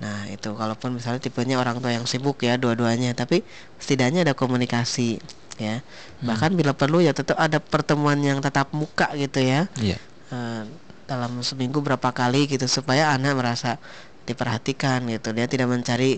[0.00, 3.44] nah itu kalaupun misalnya tipenya orang tua yang sibuk ya dua-duanya tapi
[3.76, 5.20] setidaknya ada komunikasi
[5.60, 5.84] ya
[6.24, 10.00] bahkan bila perlu ya tetap ada pertemuan yang tatap muka gitu ya Iya.
[10.32, 10.62] Eh,
[11.04, 13.76] dalam seminggu berapa kali gitu supaya anak merasa
[14.24, 16.16] diperhatikan gitu dia tidak mencari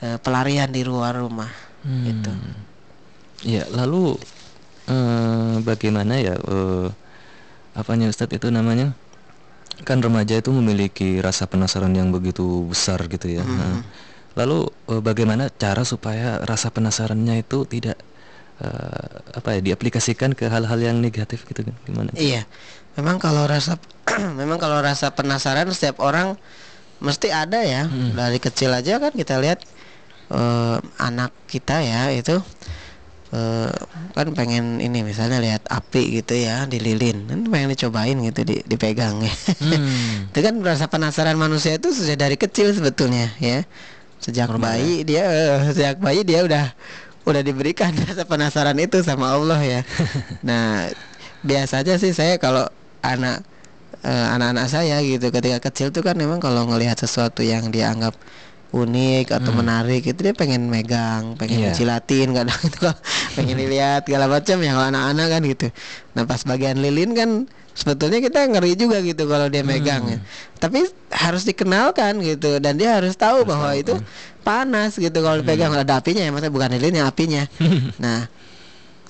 [0.00, 1.50] eh, pelarian di luar rumah
[1.86, 2.66] gitu Hmm.
[3.40, 4.18] Iya, lalu
[4.90, 6.88] eh, bagaimana ya eh,
[7.72, 8.92] apanya Ustadz itu namanya?
[9.82, 13.42] Kan remaja itu memiliki rasa penasaran yang begitu besar gitu ya.
[13.42, 13.80] Nah,
[14.38, 17.96] lalu eh, bagaimana cara supaya rasa penasarannya itu tidak
[18.60, 21.74] eh, apa ya diaplikasikan ke hal-hal yang negatif gitu kan?
[21.88, 22.10] Gimana?
[22.14, 22.44] Iya,
[23.00, 23.80] memang kalau rasa
[24.40, 26.36] memang kalau rasa penasaran setiap orang
[27.00, 27.88] mesti ada ya.
[27.88, 28.14] Hmm.
[28.14, 29.64] Dari kecil aja kan kita lihat
[30.30, 32.38] eh, anak kita ya itu
[33.30, 33.70] eh,
[34.14, 38.56] kan pengen ini misalnya lihat api gitu ya di lilin, kan pengen dicobain gitu di,
[38.66, 39.34] dipegang ya.
[39.60, 40.32] Hmm.
[40.32, 43.62] itu kan rasa penasaran manusia itu sudah dari kecil sebetulnya ya.
[44.20, 46.74] Sejak Normal bayi dia eh, sejak bayi dia udah
[47.28, 49.80] udah diberikan rasa penasaran itu sama Allah ya.
[50.48, 50.90] nah,
[51.46, 52.66] biasanya sih saya kalau
[53.00, 53.44] anak
[54.04, 58.16] eh, anak-anak saya gitu ketika kecil tuh kan memang kalau ngelihat sesuatu yang dia anggap
[58.70, 61.70] unik atau menarik itu dia pengen megang pengen Iya.
[61.74, 62.86] jilatin kadang itu
[63.34, 65.66] pengen dilihat segala macam ya kalau anak-anak kan gitu.
[66.14, 67.30] Nah pas bagian lilin kan
[67.74, 70.18] sebetulnya kita ngeri juga gitu kalau dia megang ya.
[70.56, 73.98] Tapi harus dikenalkan gitu dan dia harus tahu bahwa itu
[74.40, 75.74] panas gitu kalau dipegang.
[75.74, 77.42] Ada apinya ya maksudnya bukan lilin yang apinya.
[77.98, 78.30] Nah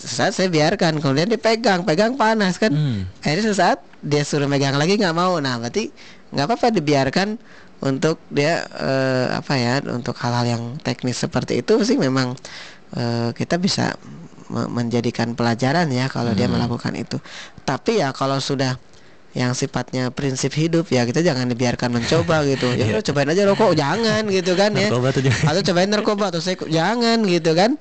[0.00, 2.72] sesaat saya biarkan kemudian dia pegang pegang panas kan.
[2.72, 3.04] Hmm.
[3.20, 5.36] akhirnya sesaat dia suruh megang lagi nggak mau.
[5.36, 5.92] Nah berarti
[6.32, 7.36] nggak apa-apa dibiarkan
[7.80, 12.36] untuk dia eh, apa ya untuk hal-hal yang teknis seperti itu sih memang
[12.96, 13.96] eh, kita bisa
[14.52, 17.16] me- menjadikan pelajaran ya kalau dia melakukan itu.
[17.64, 18.76] Tapi ya kalau sudah
[19.30, 22.74] yang sifatnya prinsip hidup ya kita jangan dibiarkan mencoba gitu.
[22.76, 23.72] Ya udah cobain aja rokok.
[23.78, 24.90] Jangan gitu kan ya.
[24.90, 25.08] Narkoba
[25.46, 27.80] atau cobain narkoba atau saya jangan gitu kan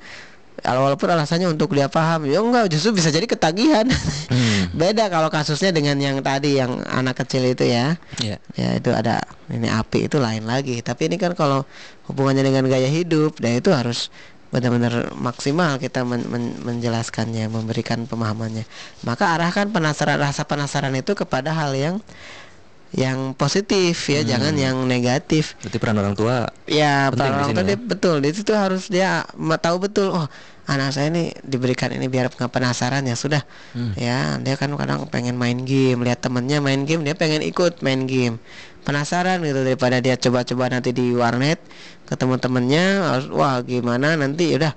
[0.66, 3.88] walaupun alasannya untuk dia paham ya enggak justru bisa jadi ketagihan
[4.30, 4.70] Hmm.
[4.80, 8.38] beda kalau kasusnya dengan yang tadi yang anak kecil itu ya Ya.
[8.54, 11.64] ya itu ada ini api itu lain lagi tapi ini kan kalau
[12.06, 14.14] hubungannya dengan gaya hidup dan itu harus
[14.50, 18.66] benar-benar maksimal kita men- men- menjelaskannya memberikan pemahamannya
[19.02, 21.96] maka arahkan penasaran rasa penasaran itu kepada hal yang
[22.90, 27.78] yang positif ya jangan yang negatif Berarti peran orang tua Ya, di orang tua ya.
[27.78, 28.16] betul.
[28.26, 29.26] Di situ harus dia
[29.62, 30.10] tahu betul.
[30.10, 30.26] Oh,
[30.66, 33.42] anak saya ini diberikan ini biar nggak penasaran ya sudah.
[33.74, 33.94] Hmm.
[33.98, 38.06] Ya, dia kan kadang pengen main game, lihat temennya main game, dia pengen ikut main
[38.10, 38.38] game.
[38.86, 41.62] Penasaran gitu daripada dia coba-coba nanti di warnet
[42.10, 42.86] ketemu temennya,
[43.34, 44.74] wah gimana nanti udah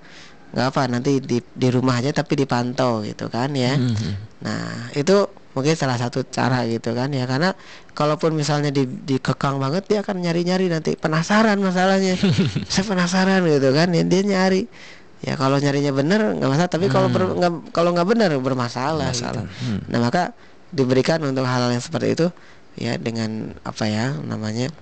[0.52, 3.72] nggak apa nanti di di rumah aja tapi dipantau gitu kan ya.
[3.76, 4.14] Hmm, hmm.
[4.44, 7.52] Nah, itu mungkin salah satu cara gitu kan ya karena
[7.92, 12.16] kalaupun misalnya di dikekang banget dia akan nyari-nyari nanti penasaran masalahnya.
[12.72, 14.64] Saya penasaran gitu kan ya dia nyari.
[15.22, 19.12] Ya kalau nyarinya bener nggak masalah tapi kalau nggak kalau nggak bener bermasalah.
[19.12, 19.44] Masalah.
[19.44, 19.68] Gitu.
[19.68, 19.80] Hmm.
[19.92, 20.32] Nah, maka
[20.72, 22.26] diberikan untuk hal-hal yang seperti itu
[22.80, 24.72] ya dengan apa ya namanya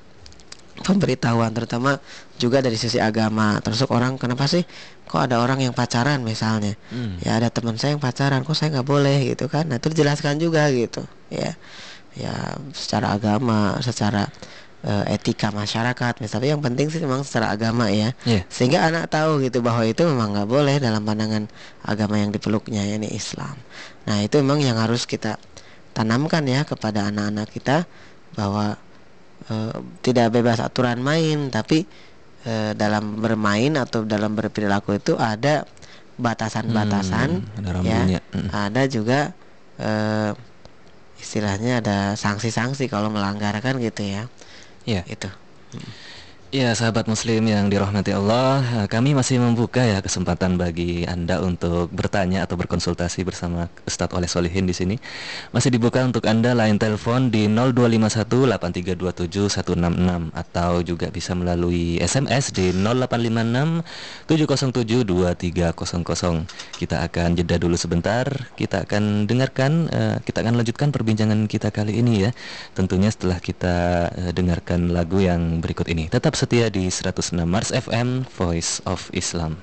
[0.81, 2.01] pemberitahuan terutama
[2.41, 3.61] juga dari sisi agama.
[3.61, 4.65] Termasuk orang kenapa sih
[5.05, 6.75] kok ada orang yang pacaran misalnya?
[6.89, 7.21] Hmm.
[7.21, 9.69] ya ada teman saya yang pacaran kok saya nggak boleh gitu kan?
[9.69, 11.53] Nah itu dijelaskan juga gitu ya.
[12.17, 12.35] Ya
[12.75, 14.27] secara agama secara
[14.83, 16.25] eh, etika masyarakat.
[16.25, 18.17] Misalnya yang penting sih memang secara agama ya.
[18.25, 18.49] Iya.
[18.49, 21.45] sehingga anak tahu gitu bahwa itu memang nggak boleh dalam pandangan
[21.85, 23.55] agama yang dipeluknya yakni Islam.
[24.09, 25.37] Nah itu memang yang harus kita
[25.93, 27.85] tanamkan ya kepada anak-anak kita
[28.39, 28.79] bahwa
[29.49, 29.75] eh,
[30.05, 31.89] tidak bebas aturan main tapi
[32.45, 35.65] eh, dalam bermain atau dalam berperilaku itu ada
[36.21, 37.69] batasan-batasan Hmm, ada
[38.05, 38.21] ya.
[38.37, 38.49] Hmm.
[38.53, 39.33] ada juga
[39.81, 40.33] eh,
[41.17, 44.29] istilahnya ada sanksi-sanksi kalau melanggar kan gitu ya
[44.89, 45.05] Iya.
[45.07, 45.29] itu
[46.51, 52.43] Ya sahabat muslim yang dirahmati Allah Kami masih membuka ya kesempatan bagi Anda untuk bertanya
[52.43, 54.99] atau berkonsultasi bersama Ustadz Oleh Solihin di sini.
[55.55, 62.51] Masih dibuka untuk Anda line telepon di 0251 8327 166 Atau juga bisa melalui SMS
[62.51, 63.87] di 0856
[64.27, 68.27] 707 2300 Kita akan jeda dulu sebentar
[68.59, 72.35] Kita akan dengarkan eh, Kita akan lanjutkan perbincangan kita kali ini ya.
[72.75, 76.11] Tentunya setelah kita eh, dengarkan lagu yang berikut ini.
[76.11, 79.61] Tetap setia di 106 Mars FM Voice of Islam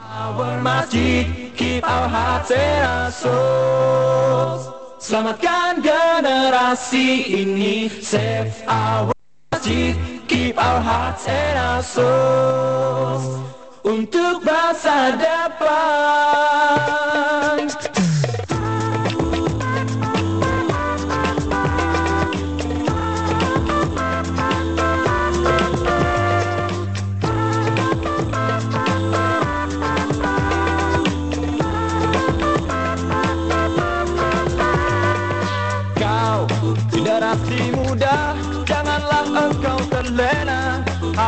[0.00, 4.72] Our masjid, keep our hearts and our souls.
[5.04, 9.12] Selamatkan generasi ini, save our
[9.52, 9.92] masjid,
[10.24, 13.44] keep our hearts and our souls.
[13.84, 16.68] Untuk masa depan.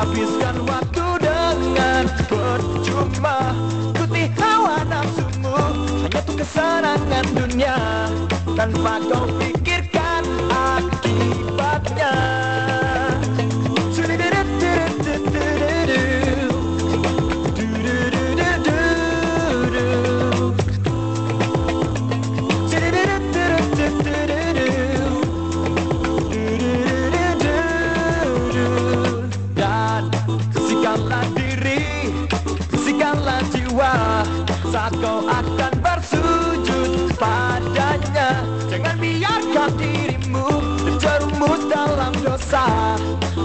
[0.01, 3.53] Habiskan waktu dengan percuma.
[3.93, 5.53] Ikuti hawa nafsumu.
[6.09, 7.77] Hanya untuk kesenangan dunia.
[8.57, 10.00] Tanpa kau pikirkan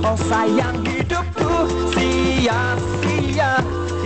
[0.06, 1.66] Oh sayang hidupku
[1.98, 3.58] sia-sia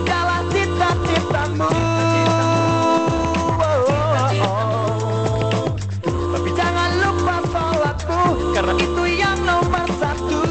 [0.08, 5.68] Dalam cita-citamu oh, oh, oh.
[6.08, 8.24] Tapi jangan lupa sholatku
[8.56, 10.44] Karena itu yang nomor satu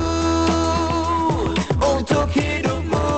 [1.80, 3.08] Untuk hidupmu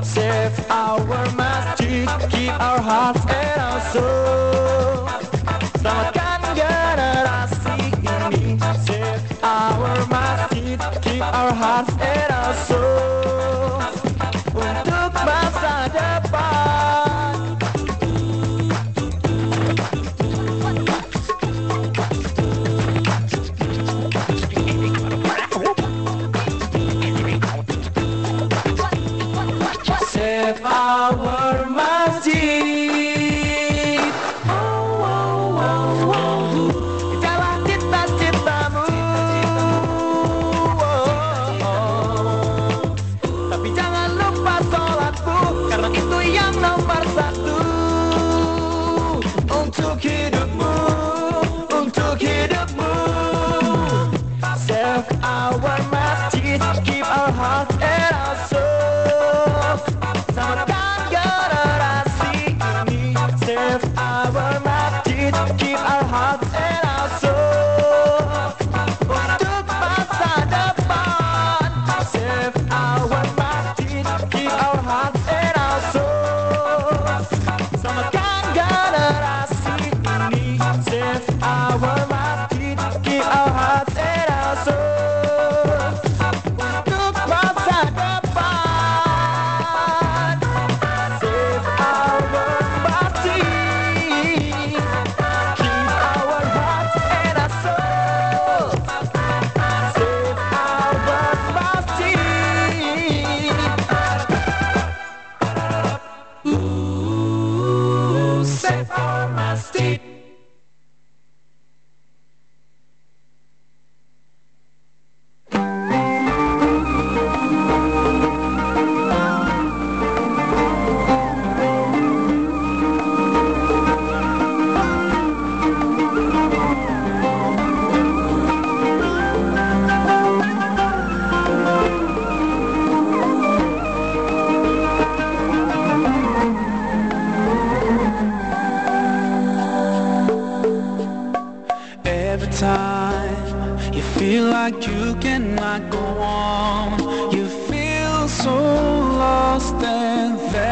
[0.00, 4.39] Save our masjid Keep our hearts and our souls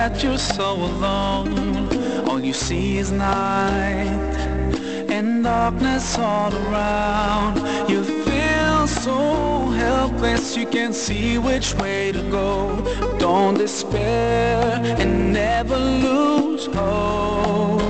[0.08, 2.28] that you're so alone.
[2.28, 4.06] All you see is night
[5.10, 7.56] And darkness all around.
[7.90, 12.82] You feel so helpless You can't see which way to go.
[13.18, 17.82] Don't despair and never lose hope.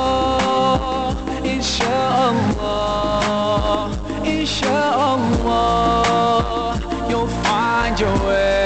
[1.54, 2.96] Insha'Allah
[4.66, 4.98] شاء
[7.08, 8.56] You'll find your way.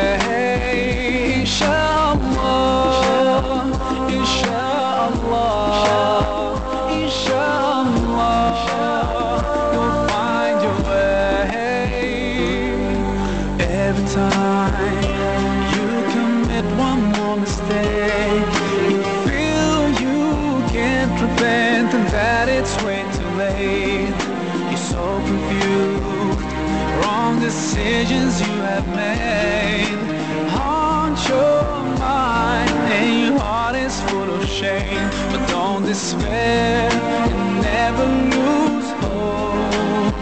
[36.01, 40.15] despair and never lose hope.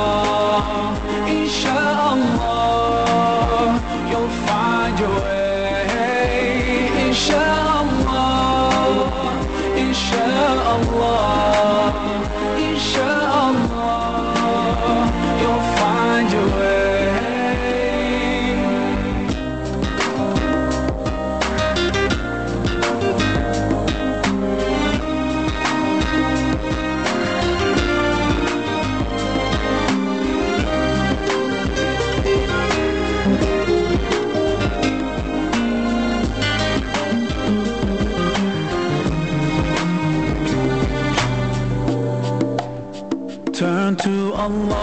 [43.62, 44.80] turn to Allah.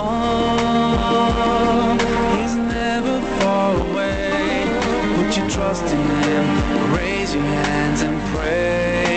[2.37, 4.63] He's never far away.
[5.17, 6.45] Put your trust in Him,
[6.95, 9.08] raise your hands and pray.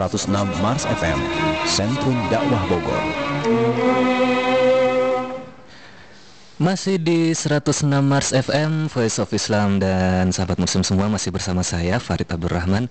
[0.00, 0.32] 106
[0.62, 1.20] Mars FM,
[1.68, 4.39] Sentrum Dakwah Bogor.
[6.70, 11.98] Masih di 106 Mars FM, Voice of Islam dan sahabat muslim semua masih bersama saya
[11.98, 12.86] Farid Abdurrahman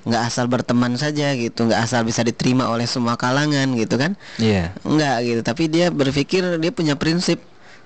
[0.07, 4.15] Nggak asal berteman saja gitu, nggak asal bisa diterima oleh semua kalangan gitu kan.
[4.39, 4.75] Iya.
[4.83, 7.39] Enggak gitu, tapi dia berpikir dia punya prinsip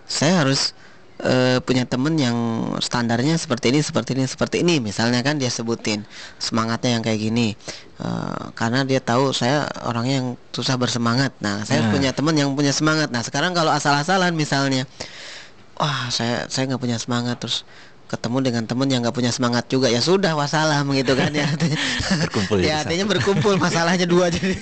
[0.04, 0.76] saya harus
[1.24, 2.36] eh, punya temen yang
[2.78, 4.78] standarnya seperti ini, seperti ini, seperti ini.
[4.78, 6.04] Misalnya kan dia sebutin
[6.38, 7.56] semangatnya yang kayak gini,
[7.94, 11.30] Eh, karena dia tahu saya orangnya yang susah bersemangat.
[11.38, 11.94] Nah, saya Nah.
[11.94, 13.14] punya temen yang punya semangat.
[13.14, 14.82] Nah, sekarang kalau asal-asalan misalnya,
[15.78, 17.62] wah saya saya nggak punya semangat terus
[18.04, 19.88] ketemu dengan temen yang nggak punya semangat juga.
[19.88, 21.48] Ya sudah wassalam gitu kan ya.
[21.48, 21.78] Artinya
[22.28, 24.54] Berkumpul ya artinya berkumpul masalahnya dua jadi.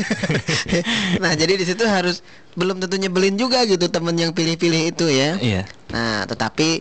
[1.22, 2.22] Nah jadi di situ harus
[2.54, 5.36] belum tentu nyebelin juga gitu temen yang pilih-pilih itu ya.
[5.38, 5.62] Iya.
[5.92, 6.80] nah tetapi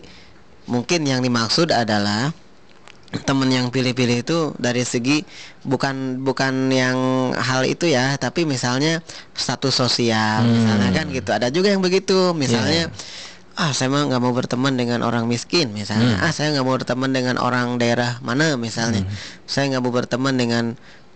[0.64, 2.32] mungkin yang dimaksud adalah
[3.28, 5.20] temen yang pilih-pilih itu dari segi
[5.68, 6.96] bukan bukan yang
[7.36, 9.04] hal itu ya tapi misalnya
[9.36, 10.52] status sosial Hmm.
[10.56, 11.28] misalnya kan gitu.
[11.28, 12.32] Ada juga yang begitu.
[12.32, 12.94] Misalnya Iya.
[13.54, 16.24] Ah saya mah nggak mau berteman dengan orang miskin misalnya Hmm.
[16.24, 19.04] ah saya nggak mau berteman dengan orang daerah mana misalnya
[19.44, 20.64] saya nggak mau berteman dengan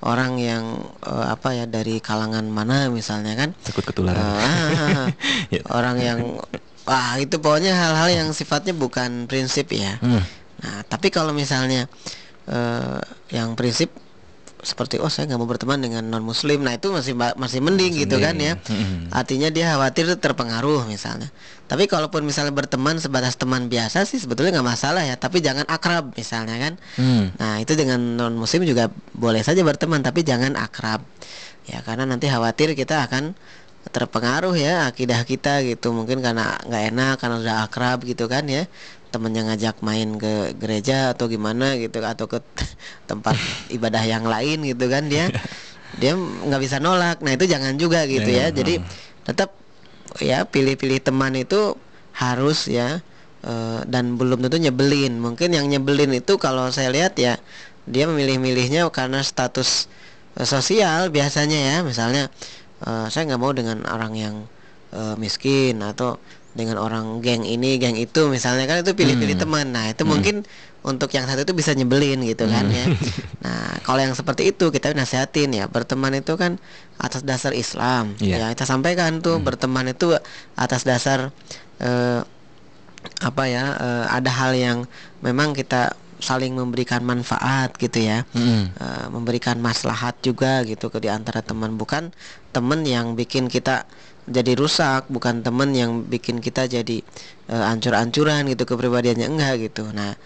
[0.05, 0.65] orang yang
[1.01, 4.21] eh, apa ya dari kalangan mana misalnya kan Takut ketularan.
[4.21, 5.09] Ah,
[5.55, 5.65] Ya.
[5.73, 6.19] orang yang
[6.85, 10.21] wah itu pokoknya hal-hal yang sifatnya bukan prinsip ya Hmm.
[10.57, 11.89] Nah, tapi kalau misalnya
[12.47, 13.89] eh, yang prinsip
[14.67, 18.03] seperti oh saya nggak mau berteman dengan non muslim, nah itu masih masih mending Masih
[18.03, 18.59] gitu kan mending.
[18.59, 18.75] ya.
[18.75, 19.15] Mm-mm.
[19.15, 21.31] Artinya dia khawatir terpengaruh misalnya.
[21.71, 25.15] Tapi kalaupun misalnya berteman sebatas teman biasa sih sebetulnya nggak masalah ya.
[25.15, 26.73] Tapi jangan akrab misalnya kan.
[26.99, 27.31] Hmm.
[27.39, 31.07] Nah itu dengan non muslim juga boleh saja berteman, tapi jangan akrab.
[31.71, 33.39] Ya karena nanti khawatir kita akan
[33.87, 38.67] terpengaruh ya akidah kita gitu mungkin karena nggak enak karena udah akrab gitu kan ya
[39.17, 42.45] temennya ngajak main ke gereja atau gimana gitu atau ke
[43.11, 43.41] tempat
[43.73, 45.33] ibadah yang lain gitu kan dia
[46.01, 47.25] dia nggak bisa nolak.
[47.25, 48.53] Nah itu jangan juga gitu ya.
[48.53, 48.75] Jangan, jadi
[49.25, 49.51] tetap
[50.21, 51.77] ya pilih-pilih teman itu
[52.17, 53.01] harus ya
[53.45, 55.17] eh, dan belum tentu nyebelin.
[55.17, 57.41] Mungkin yang nyebelin itu kalau saya lihat ya
[57.87, 59.89] dia memilih-milihnya karena status
[60.37, 61.77] eh, sosial biasanya ya.
[61.81, 62.29] Misalnya
[62.85, 64.37] eh, saya nggak mau dengan orang yang
[65.21, 66.17] miskin atau
[66.57, 69.45] dengan orang geng ini geng itu misalnya kan itu pilih-pilih Hmm.
[69.45, 69.67] teman.
[69.77, 70.43] Nah itu mungkin
[70.81, 72.89] untuk yang satu itu bisa nyebelin gitu kan ya.
[73.45, 76.57] Nah kalau yang seperti itu kita nasihatin ya berteman itu kan
[76.97, 78.17] atas dasar Islam.
[78.19, 78.41] Iya.
[78.41, 80.17] ya kita sampaikan tuh berteman itu
[80.57, 81.31] atas dasar
[81.79, 82.21] eh,
[83.23, 84.79] apa ya eh, ada hal yang
[85.23, 88.25] memang kita saling memberikan manfaat gitu ya.
[88.33, 88.73] Mm-mm.
[88.73, 91.77] Eh, memberikan maslahat juga gitu ke di antara teman.
[91.77, 92.11] Bukan
[92.57, 93.85] teman yang bikin kita
[94.27, 96.99] jadi rusak bukan teman yang bikin kita jadi
[97.47, 100.19] eh, ancur-ancuran gitu kepribadiannya enggak gitu nah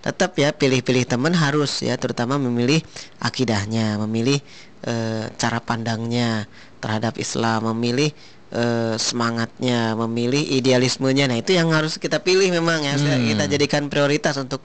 [0.00, 2.80] tetap ya pilih-pilih teman harus ya terutama memilih
[3.20, 4.40] akidahnya memilih
[4.86, 6.48] eh, cara pandangnya
[6.80, 8.08] terhadap Islam memilih
[8.50, 13.28] eh, semangatnya memilih idealismenya nah itu yang harus kita pilih memang ya Hmm.
[13.34, 14.64] kita jadikan prioritas untuk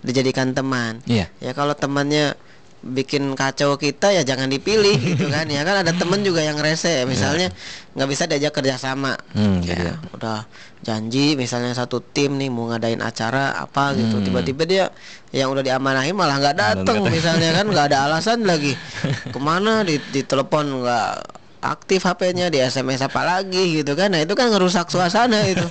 [0.00, 1.28] dijadikan teman Iya.
[1.42, 2.32] ya kalau temannya
[2.82, 7.04] bikin kacau kita ya jangan dipilih gitu kan ya kan ada temen juga yang rese
[7.04, 7.52] misalnya
[7.92, 9.94] nggak bisa diajak kerjasama Hmm, gitu ya ya.
[10.10, 10.40] udah
[10.80, 14.24] janji misalnya satu tim nih mau ngadain acara apa gitu Hmm.
[14.24, 14.84] tiba-tiba dia
[15.30, 17.04] yang udah diamanahin malah nggak dateng.
[17.06, 18.72] misalnya kan nggak ada alasan lagi
[19.26, 21.08] ke mana di ditelepon nggak
[21.60, 25.68] aktif HP-nya di SMS apa lagi gitu kan nah itu kan ngerusak suasana itu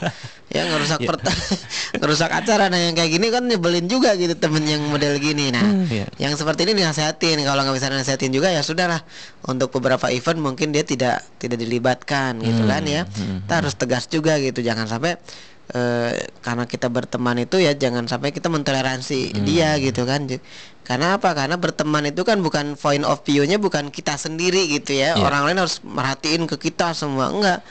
[0.49, 1.21] ya ngerusak per-
[1.99, 5.49] ngerusak acara nah yang kayak gini kan nyebelin juga gitu temen yang model gini.
[5.49, 6.09] Nah Hmm, iya.
[6.17, 7.37] yang seperti ini dinasehatin.
[7.39, 9.05] Kalau nggak bisa nasehatin juga ya sudahlah.
[9.45, 13.05] Untuk beberapa event mungkin dia tidak tidak dilibatkan gitu kan ya.
[13.05, 14.59] Kita harus tegas juga gitu.
[14.59, 15.21] Jangan sampai
[15.69, 20.25] eh, karena kita berteman itu ya jangan sampai kita mentoleransi dia gitu kan.
[20.81, 21.37] Karena apa?
[21.37, 25.13] Karena berteman itu kan bukan point of view-nya bukan kita sendiri gitu ya.
[25.13, 25.21] Iya.
[25.21, 27.29] orang lain harus merhatiin ke kita semua.
[27.29, 27.61] Enggak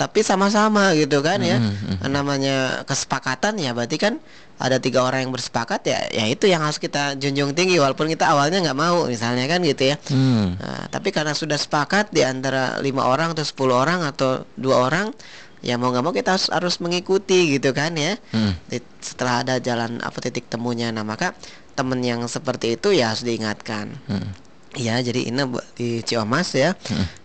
[0.00, 1.60] tapi sama-sama gitu kan ya.
[2.08, 4.16] Namanya kesepakatan ya berarti kan
[4.56, 7.76] ada tiga orang yang bersepakat ya ya itu yang harus kita junjung tinggi.
[7.76, 10.00] Walaupun kita awalnya nggak mau misalnya kan gitu ya.
[10.08, 10.56] Hmm.
[10.56, 15.12] Nah, tapi karena sudah sepakat di antara lima orang atau 10 orang atau dua orang
[15.60, 18.16] ya mau nggak mau kita harus, harus mengikuti gitu kan ya.
[18.32, 18.56] Hmm.
[18.72, 20.88] Di- setelah ada jalan apa titik temunya.
[20.88, 21.36] Nah maka
[21.76, 23.92] temen yang seperti itu ya harus diingatkan.
[24.08, 24.32] Hmm.
[24.78, 25.42] Ya, jadi ini
[25.74, 26.78] di Ciomas ya.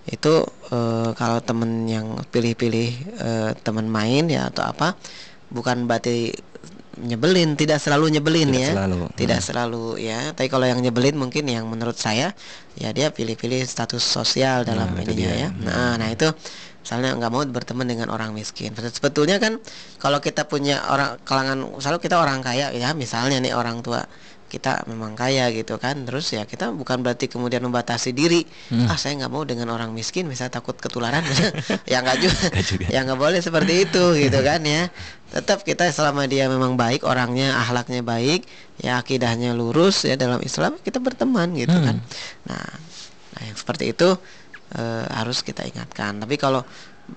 [0.10, 2.89] Itu eh, kalau temen yang pilih-pilih
[3.22, 4.98] eh, temen main ya atau apa,
[5.54, 6.34] bukan berarti
[6.96, 8.72] nyebelin, tidak selalu nyebelin Tidak ya.
[8.72, 9.48] selalu, Tidak hmm.
[9.52, 10.20] selalu ya.
[10.32, 12.32] Tapi kalau yang nyebelin mungkin yang menurut saya
[12.80, 15.50] ya dia pilih-pilih status sosial dalam Nah, itu ininya ya.
[15.52, 16.28] Nah, nah itu
[16.86, 18.72] misalnya nggak mau berteman dengan orang miskin.
[18.78, 19.60] Sebetulnya kan
[20.00, 24.06] kalau kita punya orang kalangan, misalnya kita orang kaya ya, misalnya nih orang tua
[24.46, 28.86] kita memang kaya gitu kan terus ya kita bukan berarti kemudian membatasi diri Hmm.
[28.88, 31.26] ah saya nggak mau dengan orang miskin misalnya takut ketularan
[31.91, 32.86] ya nggak juga, Nggak juga.
[32.93, 34.88] ya nggak boleh seperti itu gitu kan ya
[35.34, 38.46] tetap kita selama dia memang baik orangnya akhlaknya baik
[38.78, 41.86] ya akidahnya lurus ya dalam Islam kita berteman gitu Hmm.
[41.91, 41.98] kan
[42.46, 42.70] nah
[43.34, 44.14] nah yang seperti itu
[44.78, 46.62] eh, harus kita ingatkan tapi kalau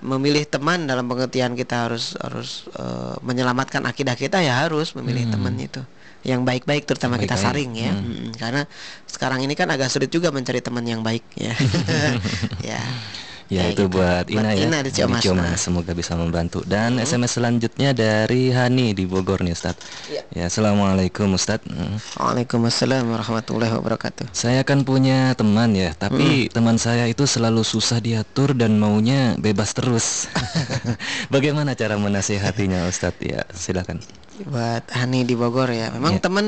[0.01, 5.33] memilih teman dalam pengertian kita harus harus eh, menyelamatkan akidah kita ya harus memilih Hmm.
[5.37, 5.81] teman itu
[6.23, 7.93] yang baik-baik terutama Yang kita saring ya.
[7.95, 8.03] Hmm.
[8.03, 8.61] Mm, karena
[9.07, 11.53] sekarang ini kan agak sulit juga mencari teman yang baik ya.
[12.69, 12.81] Ya
[13.49, 13.97] Ya Kayak itu gitu.
[13.97, 14.65] buat Ina ya.
[14.69, 15.25] Ina di Ciomas.
[15.25, 15.57] Nah.
[15.57, 16.61] Semoga bisa membantu.
[16.61, 19.73] Dan SMS selanjutnya dari Hani di Bogor nih Ustaz.
[20.05, 20.21] Iya.
[20.29, 21.65] Ya, Assalamualaikum Ustaz.
[21.65, 21.97] Hmm.
[22.13, 26.53] Waalaikumsalam warahmatullahi wabarakatuh Saya kan punya teman ya, tapi Hmm.
[26.53, 30.29] teman saya itu selalu susah diatur dan maunya bebas terus.
[31.33, 33.17] Bagaimana cara menasihatinya Ustadz?
[33.21, 33.99] Ya, silakan.
[34.39, 36.23] buat Hani di Bogor ya memang Iya.
[36.23, 36.45] temen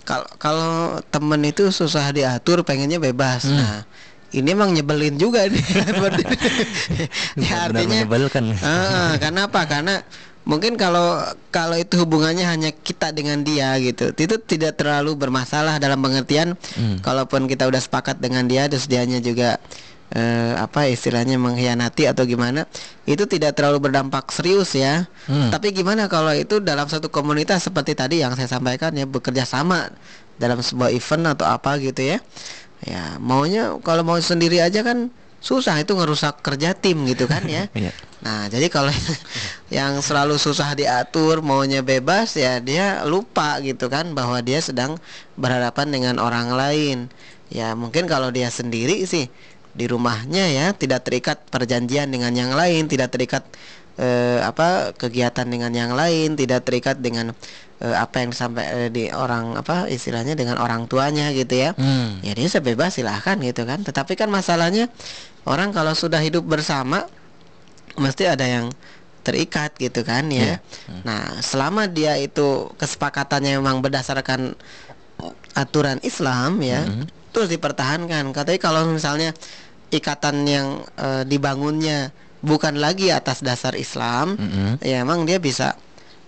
[0.00, 0.72] kalau kalau
[1.12, 3.52] temen itu susah diatur pengennya bebas Hmm.
[3.52, 3.84] nah
[4.30, 5.62] ini emang nyebelin juga nih
[6.00, 6.26] Berarti-
[7.38, 8.44] ya, artinya menyebalkan.
[8.58, 9.94] Ah, karena apa karena
[10.44, 15.96] mungkin kalau kalau itu hubungannya hanya kita dengan dia gitu itu tidak terlalu bermasalah dalam
[15.98, 16.98] pengertian Hmm.
[16.98, 19.60] kalaupun kita udah sepakat dengan dia terus dianya juga
[20.08, 22.64] eh, apa istilahnya mengkhianati atau gimana
[23.04, 25.48] itu tidak terlalu berdampak serius ya Hmm.
[25.48, 29.92] tapi gimana kalau itu dalam satu komunitas seperti tadi yang saya sampaikan ya bekerja sama
[30.34, 32.24] dalam sebuah event atau apa gitu ya
[32.86, 37.70] ya maunya kalau mau sendiri aja kan susah itu ngerusak kerja tim gitu kan ya
[37.78, 37.94] Iya.
[38.18, 38.90] Nah, jadi kalau
[39.70, 44.98] yang selalu susah diatur, maunya bebas ya dia lupa gitu kan bahwa dia sedang
[45.38, 46.98] berhadapan dengan orang lain.
[47.48, 49.30] Ya, mungkin kalau dia sendiri sih
[49.78, 53.46] di rumahnya ya tidak terikat perjanjian dengan yang lain, tidak terikat
[53.98, 57.34] eh, apa kegiatan dengan yang lain, tidak terikat dengan
[57.82, 61.70] eh, apa yang sampai di orang apa istilahnya dengan orang tuanya gitu ya.
[61.74, 62.22] Hmm.
[62.22, 63.82] Ya dia sebebas silahkan gitu kan.
[63.82, 64.88] Tetapi kan masalahnya
[65.44, 67.04] orang kalau sudah hidup bersama
[67.98, 68.70] mesti ada yang
[69.26, 70.62] terikat gitu kan ya.
[71.04, 74.56] Nah, selama dia itu kesepakatannya memang berdasarkan
[75.58, 76.86] aturan Islam ya,
[77.34, 78.30] terus dipertahankan.
[78.30, 79.34] Katanya kalau misalnya
[79.90, 84.78] ikatan yang eh, dibangunnya bukan lagi atas dasar Islam, Mm-mm.
[84.80, 85.74] ya emang dia bisa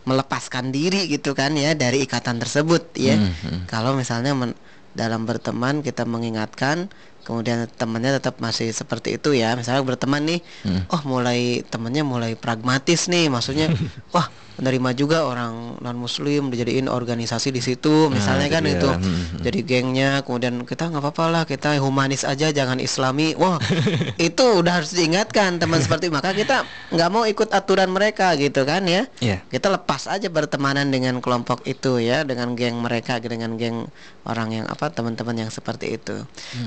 [0.02, 3.14] melepaskan diri gitu kan ya dari ikatan tersebut ya.
[3.14, 3.68] Mhm.
[3.68, 4.56] Kalau misalnya men-
[4.90, 6.90] dalam berteman kita mengingatkan
[7.22, 10.82] kemudian temannya tetap masih seperti itu ya misalnya berteman nih Hmm.
[10.90, 13.70] oh mulai temennya mulai pragmatis nih maksudnya
[14.10, 14.26] wah
[14.60, 18.74] menerima juga orang non muslim dijadiin organisasi di situ misalnya itu kan dia.
[18.76, 19.40] itu Hmm.
[19.40, 23.56] jadi gengnya kemudian kita nggak apa-apa lah kita humanis aja jangan islami wah
[24.20, 26.14] itu udah harus diingatkan teman seperti itu.
[26.14, 29.40] maka kita nggak mau ikut aturan mereka gitu kan ya Iya.
[29.46, 33.88] kita lepas aja bertemanan dengan kelompok itu ya dengan geng mereka dengan geng
[34.22, 36.20] orang yang apa teman-teman yang seperti itu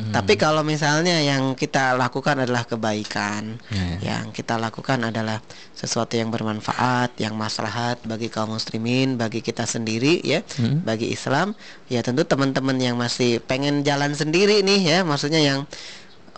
[0.09, 6.29] tapi kalau misalnya yang kita lakukan adalah kebaikan Ya, yang kita lakukan adalah sesuatu yang
[6.29, 7.35] bermanfaat yang
[7.83, 10.79] maslahat bagi kaum muslimin bagi kita sendiri ya Hmm.
[10.81, 11.51] bagi Islam
[11.87, 15.59] ya tentu teman-teman yang masih pengen jalan sendiri nih ya maksudnya yang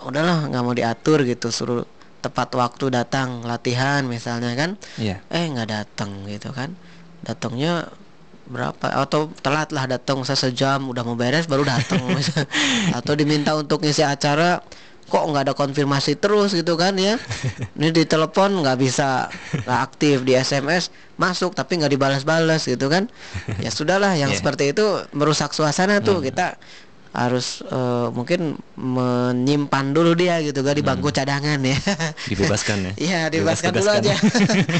[0.01, 1.85] udahlah nggak mau diatur gitu suruh
[2.19, 5.21] tepat waktu datang latihan misalnya kan Iya.
[5.29, 6.73] eh nggak datang gitu kan
[7.21, 7.89] datangnya
[8.45, 12.01] berapa atau telat lah datang saya sejam udah mau beres baru datang
[12.97, 14.61] atau diminta untuk ngisi acara
[15.05, 17.21] kok nggak ada konfirmasi terus gitu kan ya?
[17.77, 19.29] Ini di telepon nggak bisa
[19.63, 23.05] nggak aktif di SMS masuk tapi nggak dibalas-balas gitu kan?
[23.61, 24.41] Ya sudahlah yang Iya.
[24.41, 24.83] seperti itu
[25.13, 26.19] merusak suasana tuh.
[26.19, 26.57] Kita
[27.15, 31.77] harus eh, mungkin menyimpan dulu dia gitu kan di bangku cadangan ya.
[32.27, 32.91] Dibebaskan ya.
[33.05, 34.15] Iya Bebas dibebaskan dulu aja.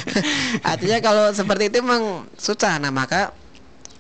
[0.76, 2.76] Artinya kalau seperti itu memang susah.
[2.82, 3.32] Nah maka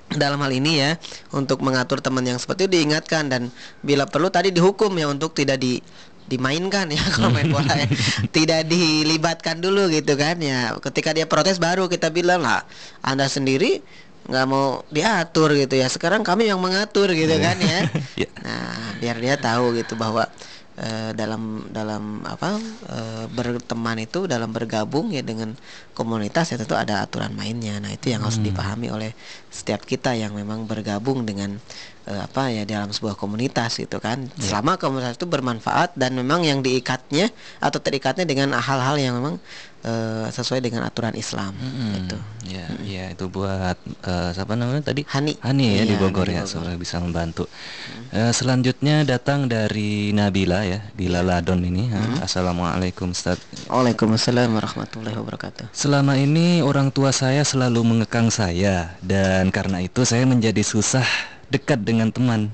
[0.05, 0.91] dalam hal ini ya
[1.33, 3.31] untuk mengatur teman yang seperti itu diingatkan.
[3.31, 5.79] Dan bila perlu tadi dihukum ya untuk tidak di
[6.25, 7.87] dimainkan ya kalau main bola ya.
[8.33, 10.73] tidak dilibatkan dulu gitu kan ya.
[10.81, 12.65] Ketika dia protes baru kita bilang lah
[13.05, 13.81] anda sendiri
[14.25, 15.87] nggak mau diatur gitu ya.
[15.87, 17.79] Sekarang kami yang mengatur gitu kan ya.
[18.17, 18.29] Iya.
[18.45, 20.25] nah biar dia tahu gitu bahwa
[20.79, 22.59] eh, dalam dalam apa
[22.91, 25.55] eh, berteman itu dalam bergabung ya dengan
[25.95, 27.79] komunitas ya tentu ada aturan mainnya.
[27.79, 29.11] Nah itu yang harus dipahami oleh
[29.47, 31.55] setiap kita yang memang bergabung dengan
[32.07, 34.27] eh, apa ya dalam sebuah komunitas gitu kan.
[34.35, 37.31] Selama komunitas itu bermanfaat dan memang yang diikatnya
[37.63, 39.39] atau terikatnya dengan hal-hal yang memang
[39.85, 41.91] eh, sesuai dengan aturan Islam Mm-mm.
[42.01, 43.73] gitu Ya, ya itu buat
[44.05, 45.01] eh, siapa namanya tadi?
[45.09, 45.33] Hani.
[45.41, 46.61] Hani ya di Iya, Bogor di ya, Bogor.
[46.61, 47.49] supaya bisa membantu.
[48.13, 51.89] Eh, selanjutnya datang dari Nabila ya, di Laladon ini.
[51.89, 52.21] ha.
[52.21, 53.41] Assalamualaikum Ustaz.
[53.65, 60.29] Waalaikumsalam warahmatullahi wabarakatuh Selama ini orang tua saya selalu mengekang saya dan karena itu saya
[60.29, 61.05] menjadi susah
[61.49, 62.53] dekat dengan teman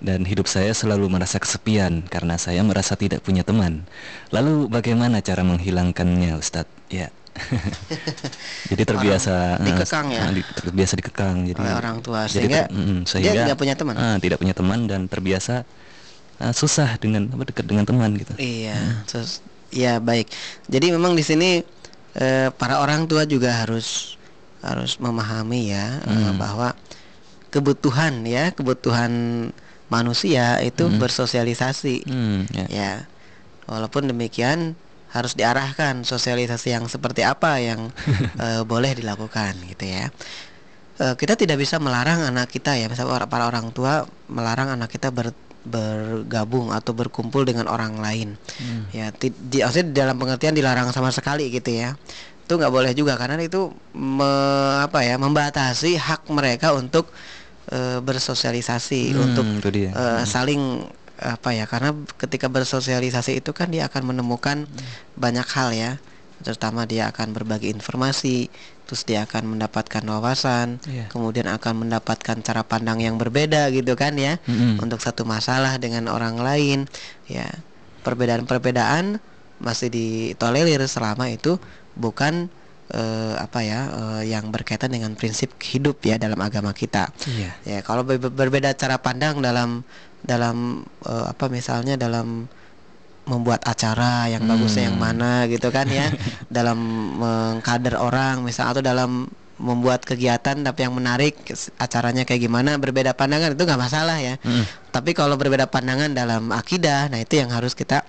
[0.00, 3.84] dan hidup saya selalu merasa kesepian karena saya merasa tidak punya teman.
[4.32, 6.72] Lalu bagaimana cara menghilangkannya, Ustadz?
[6.88, 7.12] Ya.
[8.74, 10.22] jadi terbiasa Orang dikekang eh, ya?
[10.50, 13.94] terbiasa dikekang jadi Oleh orang tua, jadi sehingga ter- mm, dia sehingga tidak punya teman?
[13.96, 15.62] ah, tidak punya teman dan terbiasa
[16.42, 18.34] ah, susah dengan apa dekat dengan teman gitu.
[18.34, 19.40] Iya, terus
[19.70, 20.26] ya baik.
[20.66, 21.62] Jadi memang di sini
[22.18, 24.18] eh, para orang tua juga harus
[24.60, 26.36] harus memahami ya eh, Hmm.
[26.36, 26.74] bahwa
[27.50, 29.10] kebutuhan ya kebutuhan
[29.90, 32.06] manusia itu bersosialisasi.
[32.06, 32.66] Hmm, ya.
[32.70, 32.92] Ya,
[33.66, 34.78] walaupun demikian
[35.10, 37.90] harus diarahkan sosialisasi yang seperti apa yang
[38.44, 40.14] eh, boleh dilakukan gitu ya.
[41.00, 45.10] Eh, kita tidak bisa melarang anak kita ya, misalnya para orang tua melarang anak kita
[45.10, 48.38] ber- bergabung atau berkumpul dengan orang lain.
[48.94, 51.98] Ya, ti- di, maksudnya dalam pengertian dilarang sama sekali gitu ya.
[52.46, 57.10] Itu nggak boleh juga karena itu me- apa ya membatasi hak mereka untuk
[57.70, 59.90] eh, bersosialisasi Hmm, untuk itu dia.
[59.90, 64.64] eh, saling apa ya karena ketika bersosialisasi itu kan dia akan menemukan
[65.14, 65.92] banyak hal ya
[66.40, 68.48] terutama dia akan berbagi informasi
[68.88, 71.12] terus dia akan mendapatkan wawasan Iya.
[71.12, 74.80] kemudian akan mendapatkan cara pandang yang berbeda gitu kan ya Mm-mm.
[74.80, 76.88] untuk satu masalah dengan orang lain
[77.26, 77.44] ya
[78.00, 79.20] perbedaan-perbedaan
[79.60, 81.60] masih ditolerir selama itu
[81.92, 82.48] bukan
[82.90, 87.50] eh, apa ya eh, yang berkaitan dengan prinsip hidup ya dalam agama kita Iya.
[87.62, 89.82] ya kalau ber- berbeda cara pandang dalam
[90.20, 92.50] dalam eh, apa misalnya dalam
[93.24, 95.06] membuat acara yang bagusnya yang Hmm.
[95.06, 96.10] mana gitu kan ya
[96.50, 96.78] dalam
[97.16, 99.30] mengkader orang misal atau dalam
[99.60, 101.36] membuat kegiatan tapi yang menarik
[101.76, 104.64] acaranya kayak gimana berbeda pandangan itu nggak masalah ya Mm-mm.
[104.88, 108.02] tapi kalau berbeda pandangan dalam akidah nah itu yang harus kita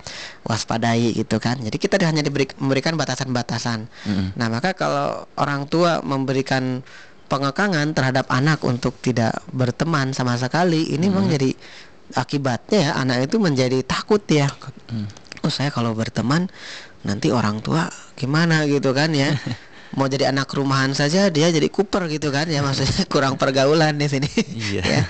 [0.48, 4.28] waspadai gitu kan jadi kita hanya diberi memberikan batasan-batasan Mm-mm.
[4.36, 6.82] Nah, maka kalau orang tua memberikan
[7.28, 11.52] pengekangan terhadap anak untuk tidak berteman sama sekali, ini memang jadi
[12.16, 14.52] akibatnya ya anak itu menjadi takut ya.
[14.92, 15.08] Hmm.
[15.42, 16.52] Oh, saya kalau berteman
[17.08, 17.88] nanti orang tua
[18.20, 19.32] gimana gitu kan ya.
[19.92, 24.08] Mau jadi anak rumahan saja dia jadi kuper gitu kan ya maksudnya kurang pergaulan di
[24.08, 24.30] sini.
[24.52, 24.82] Iya.
[24.98, 25.02] ya.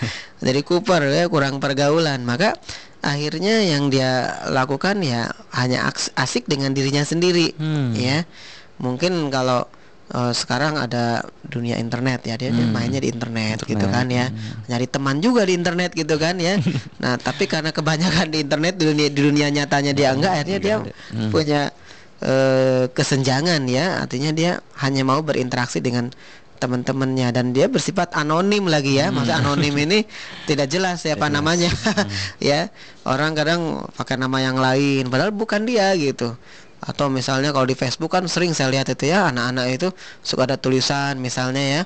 [0.41, 2.21] Jadi kuper ya kurang pergaulan.
[2.21, 2.57] Maka
[3.01, 7.97] akhirnya yang dia lakukan ya hanya asik dengan dirinya sendiri Hmm.
[7.97, 8.21] ya
[8.77, 9.65] mungkin kalau
[10.13, 12.69] eh, sekarang ada dunia internet ya dia, dia Hmm.
[12.69, 14.25] mainnya di internet, gitu Internet, kan ya
[14.67, 16.61] nyari teman juga di internet gitu kan ya
[17.01, 20.75] nah tapi karena kebanyakan di internet di dunia di dunia nyatanya dia enggak akhirnya dia
[20.77, 20.93] ada.
[21.09, 21.29] Hmm.
[21.33, 21.61] punya
[22.21, 24.01] eh, kesenjangan ya.
[24.01, 24.51] Artinya dia
[24.81, 26.13] hanya mau berinteraksi dengan
[26.61, 29.09] teman-temannya dan dia bersifat anonim lagi ya.
[29.09, 30.05] Maksudnya anonim ini
[30.45, 31.73] tidak jelas siapa namanya
[32.39, 32.69] ya.
[33.03, 36.37] Orang kadang pakai nama yang lain padahal bukan dia gitu.
[36.81, 39.89] Atau misalnya kalau di Facebook kan sering saya lihat itu ya anak-anak itu
[40.25, 41.81] suka ada tulisan misalnya ya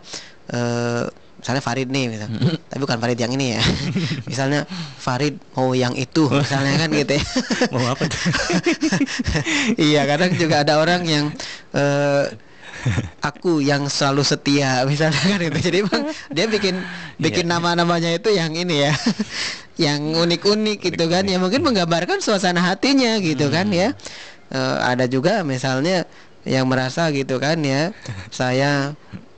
[0.46, 2.26] eh misalnya Farid nih misal.
[2.66, 3.62] tapi bukan Farid yang ini ya.
[4.34, 4.66] Misalnya
[4.98, 7.24] Farid mau yang itu misalnya kan gitu ya.
[7.78, 8.18] Mau apa tuh?
[9.94, 11.26] iya kadang juga ada orang yang
[11.78, 12.34] eh
[13.22, 16.76] aku yang selalu setia misalnya kan itu jadi bang dia bikin
[17.22, 17.54] bikin Iya.
[17.54, 18.94] nama-namanya itu yang ini ya.
[19.78, 21.38] Yang unik-unik gitu kan ya.
[21.38, 23.94] Mungkin menggambarkan suasana hatinya gitu kan ya.
[24.50, 26.10] Eh, ada juga misalnya
[26.42, 27.90] yang merasa gitu kan ya
[28.30, 28.94] saya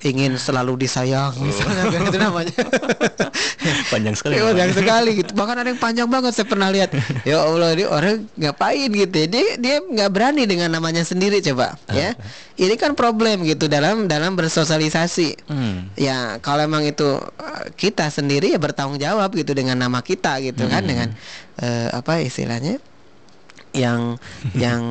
[0.05, 2.57] ingin selalu disayang misalnya kan itu namanya.
[3.91, 4.37] Panjang sekali.
[4.37, 5.31] Ya, panjang sekali gitu.
[5.33, 6.93] Bahkan ada yang panjang banget saya pernah lihat.
[7.27, 9.27] Ya Allah ini orang ngapain gitu ya.
[9.27, 12.15] dia dia nggak berani dengan namanya sendiri coba ya.
[12.55, 15.49] Ini kan problem gitu dalam dalam bersosialisasi.
[15.49, 15.91] Hmm.
[15.99, 20.67] ya kalau emang itu eh, kita sendiri ya bertanggung jawab gitu dengan nama kita gitu
[20.69, 21.09] kan dengan
[21.59, 22.79] eh, apa istilahnya
[23.77, 24.17] yang
[24.65, 24.81] yang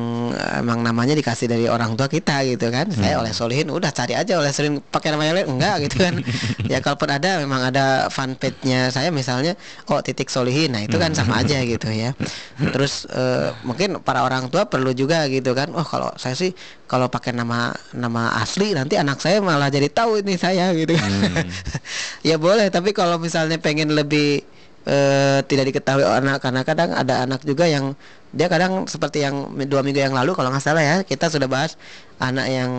[0.57, 2.87] emang namanya dikasih dari orang tua kita gitu kan.
[2.89, 6.15] Saya oleh solihin udah cari aja oleh solihin pakai nama yang lain enggak gitu kan.
[6.67, 9.55] Ya kalaupun ada memang ada fanpage nya saya misalnya
[9.87, 10.75] oh titik solihin.
[10.75, 12.11] Nah itu kan sama aja gitu ya.
[12.59, 15.71] Terus eh, mungkin para orang tua perlu juga gitu kan.
[15.71, 16.51] Oh kalau saya sih
[16.87, 21.11] kalau pakai nama nama asli nanti anak saya malah jadi tahu ini saya gitu kan.
[22.27, 22.67] Ya boleh.
[22.67, 24.43] Tapi kalau misalnya pengen lebih
[24.87, 27.93] eh, tidak diketahui anak karena kadang ada anak juga yang
[28.31, 31.79] dia kadang seperti yang dua minggu yang lalu kalau nggak salah ya kita sudah bahas
[32.19, 32.71] anak yang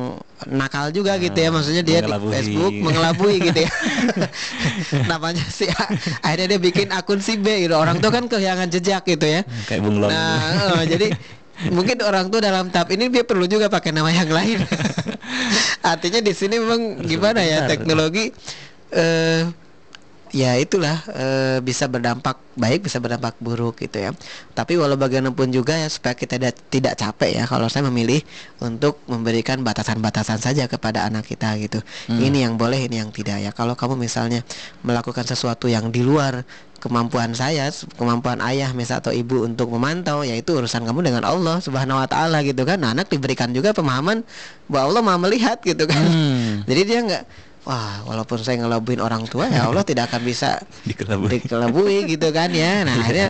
[0.44, 2.10] nakal juga gitu ya maksudnya dia di.
[2.10, 3.72] Facebook mengelabui gitu ya.
[5.10, 5.84] Namanya si A
[6.20, 7.74] akhirnya dia bikin akun si B gitu.
[7.78, 9.40] Orang tuh kan kehilangan jejak gitu ya.
[9.64, 10.12] Kayak bunglon.
[10.12, 10.36] nah
[10.78, 11.06] eh, jadi
[11.72, 14.58] mungkin orang tuh dalam tahap ini dia perlu juga pakai nama yang lain.
[15.96, 18.30] Artinya di sini memang gimana ya teknologi
[18.92, 19.67] eh
[20.34, 24.10] ya itulah eh, bisa berdampak baik bisa berdampak buruk gitu ya.
[24.52, 28.20] Tapi walau bagaimanapun juga ya supaya kita tidak tidak capek ya kalau saya memilih
[28.58, 31.78] untuk memberikan batasan-batasan saja kepada anak kita gitu.
[32.10, 33.50] Ini yang boleh ini yang tidak ya.
[33.54, 34.42] Kalau kamu misalnya
[34.82, 36.42] melakukan sesuatu yang di luar
[36.78, 41.98] kemampuan saya kemampuan ayah misal atau ibu untuk memantau yaitu urusan kamu dengan Allah subhanahu
[41.98, 42.78] wa taala gitu kan.
[42.78, 44.22] Nah, anak diberikan juga pemahaman
[44.70, 46.06] bahwa Allah maha melihat gitu kan.
[46.06, 46.62] Hmm.
[46.70, 47.24] jadi dia nggak
[47.68, 50.56] wah walaupun saya ngelabuin orang tua ya Allah tidak akan bisa
[50.88, 51.28] Dikelabui.
[51.44, 52.80] dikelabui gitu kan ya.
[52.88, 53.28] Nah akhirnya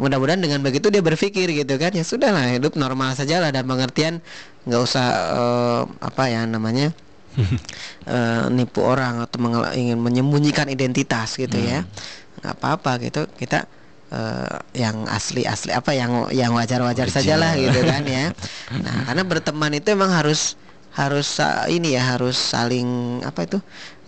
[0.00, 3.68] mudah-mudahan dengan begitu dia berpikir gitu kan ya sudah lah hidup normal saja lah dan
[3.68, 4.24] pengertian
[4.64, 6.88] nggak usah eh, apa ya namanya
[8.08, 9.38] eh, nipu orang atau
[9.76, 11.84] ingin menyembunyikan identitas gitu ya.
[12.40, 13.68] Nggak apa-apa gitu kita
[14.08, 17.12] eh, yang asli asli apa yang yang wajar wajar.
[17.12, 18.32] sajalah gitu kan ya.
[18.84, 20.56] Nah karena berteman itu emang harus
[20.96, 22.88] harus sa- ini ya harus saling
[23.20, 23.58] apa itu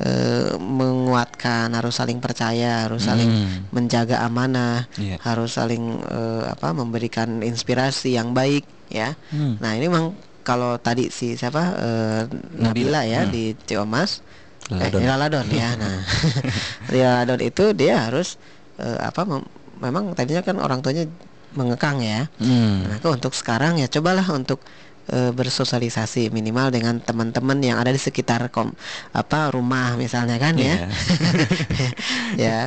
[0.01, 3.69] eh, menguatkan harus saling percaya harus saling Hmm.
[3.71, 5.21] menjaga amanah Iya.
[5.21, 9.61] harus saling eh, apa memberikan inspirasi yang baik ya Hmm.
[9.61, 12.23] nah ini memang kalau tadi si siapa eh,
[12.57, 13.31] Nabila ya Hmm.
[13.31, 14.25] di Ciomas
[14.69, 15.45] eh, Laladon.
[15.49, 16.01] Ya nah
[16.89, 18.41] di Laladon itu dia harus
[18.77, 21.05] eh, apa mem- memang tadinya kan orang tuanya
[21.53, 22.85] mengekang ya Hmm.
[22.89, 24.65] Maka untuk sekarang ya cobalah untuk
[25.13, 28.73] eh, bersosialisasi minimal dengan teman-teman yang ada di sekitar kom
[29.13, 30.89] apa rumah misalnya kan ya.
[32.49, 32.59] ya.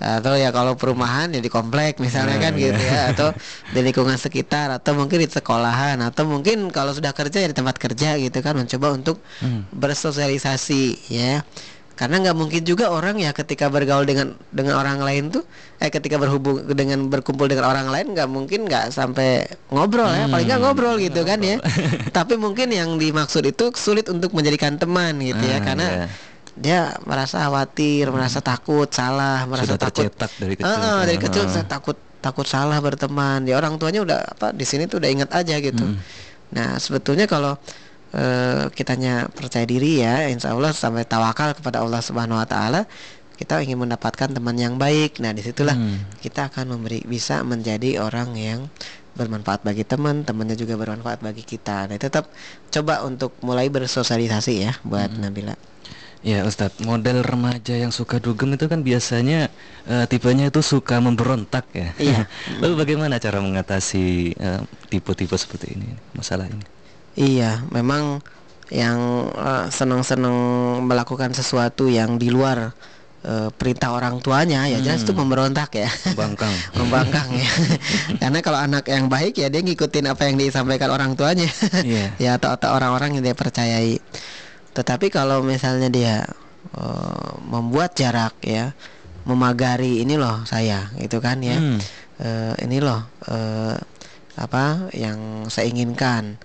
[0.00, 3.12] Atau ya kalau perumahan ya di komplek misalnya kan gitu ya.
[3.12, 3.32] Atau
[3.72, 7.76] di lingkungan sekitar atau mungkin di sekolahan atau mungkin kalau sudah kerja ya di tempat
[7.76, 9.20] kerja gitu kan mencoba untuk
[9.72, 11.44] bersosialisasi ya
[11.96, 15.48] karena nggak mungkin juga orang ya ketika bergaul dengan dengan orang lain tuh
[15.80, 20.28] eh ketika berhubung dengan berkumpul dengan orang lain nggak mungkin nggak sampai ngobrol ya.
[20.28, 21.56] Paling nggak ngobrol gitu kan ya.
[22.16, 25.56] Tapi mungkin yang dimaksud itu sulit untuk menjadikan teman gitu ya.
[25.56, 26.06] Ah, karena iya.
[26.52, 30.76] dia merasa khawatir merasa takut salah merasa Sudah takut tercetak dari kecil.
[30.76, 33.48] Ah, ah, dari kecil saya takut takut salah berteman.
[33.48, 35.80] Ya orang tuanya udah apa di sini tuh udah ingat aja gitu.
[35.80, 35.96] Hmm.
[36.46, 37.58] nah sebetulnya kalau
[38.16, 42.80] eh, kitanya percaya diri ya insya Allah sampai tawakal kepada Allah Subhanahu Wa Taala
[43.36, 46.00] kita ingin mendapatkan teman yang baik nah di situlah Hmm.
[46.24, 48.60] kita akan memberi bisa menjadi orang yang
[49.12, 52.32] bermanfaat bagi teman temannya juga bermanfaat bagi kita nah tetap
[52.68, 55.28] coba untuk mulai bersosialisasi ya buat Hmm.
[55.28, 55.56] Nabila
[56.26, 59.46] Ya Ustadz, model remaja yang suka dugem itu kan biasanya
[59.86, 61.94] eh, tipenya itu suka memberontak ya.
[62.02, 62.20] Iya.
[62.64, 64.60] Lalu bagaimana cara mengatasi eh,
[64.90, 66.66] tipe-tipe seperti ini, masalah ini?
[67.16, 68.20] Iya, memang
[68.68, 70.36] yang eh, senang-senang
[70.84, 72.74] melakukan sesuatu yang di luar
[73.22, 75.90] eh, perintah orang tuanya ya jelas itu memberontak ya.
[76.14, 76.52] Bangkang.
[76.78, 77.50] Membangkang ya.
[78.22, 81.48] Karena kalau anak yang baik ya dia ngikutin apa yang disampaikan orang tuanya.
[81.82, 82.06] Iya.
[82.22, 83.98] ya atau atau orang-orang yang dia percayai.
[84.76, 86.14] Tetapi kalau misalnya dia
[86.76, 88.74] eh, membuat jarak ya,
[89.26, 91.58] memagari ini loh saya gitu kan ya.
[91.58, 91.78] Hmm.
[92.16, 93.78] Eh, ini loh eh,
[94.36, 96.36] apa yang saya inginkan.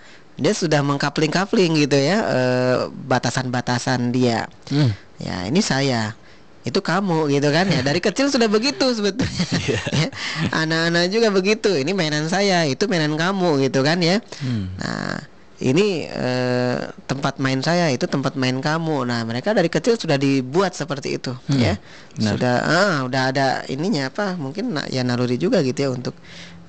[0.42, 4.50] Dia sudah mengkapling-kapling gitu ya eh, batasan-batasan dia.
[4.74, 4.92] Hmm.
[5.22, 6.18] Ya, ini saya.
[6.62, 7.82] Itu kamu gitu kan ya.
[7.86, 9.46] Dari kecil sudah begitu sebetulnya.
[9.72, 10.10] Ya.
[10.50, 11.70] Anak-anak juga begitu.
[11.78, 14.18] Ini mainan saya, itu mainan kamu gitu kan ya.
[14.42, 14.74] Hmm.
[14.82, 15.22] Nah,
[15.62, 19.06] ini eh, tempat main saya, itu tempat main kamu.
[19.06, 21.74] Nah, mereka dari kecil sudah dibuat seperti itu, Hmm, ya.
[22.18, 22.32] benar.
[22.34, 24.34] Sudah, ah, udah ada ininya apa?
[24.36, 26.18] Mungkin na- ya naluri juga gitu ya untuk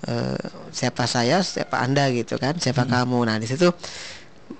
[0.02, 0.38] eh,
[0.74, 2.90] siapa saya, siapa anda gitu kan, siapa Hmm.
[3.06, 3.18] kamu.
[3.32, 3.70] Nah, di situ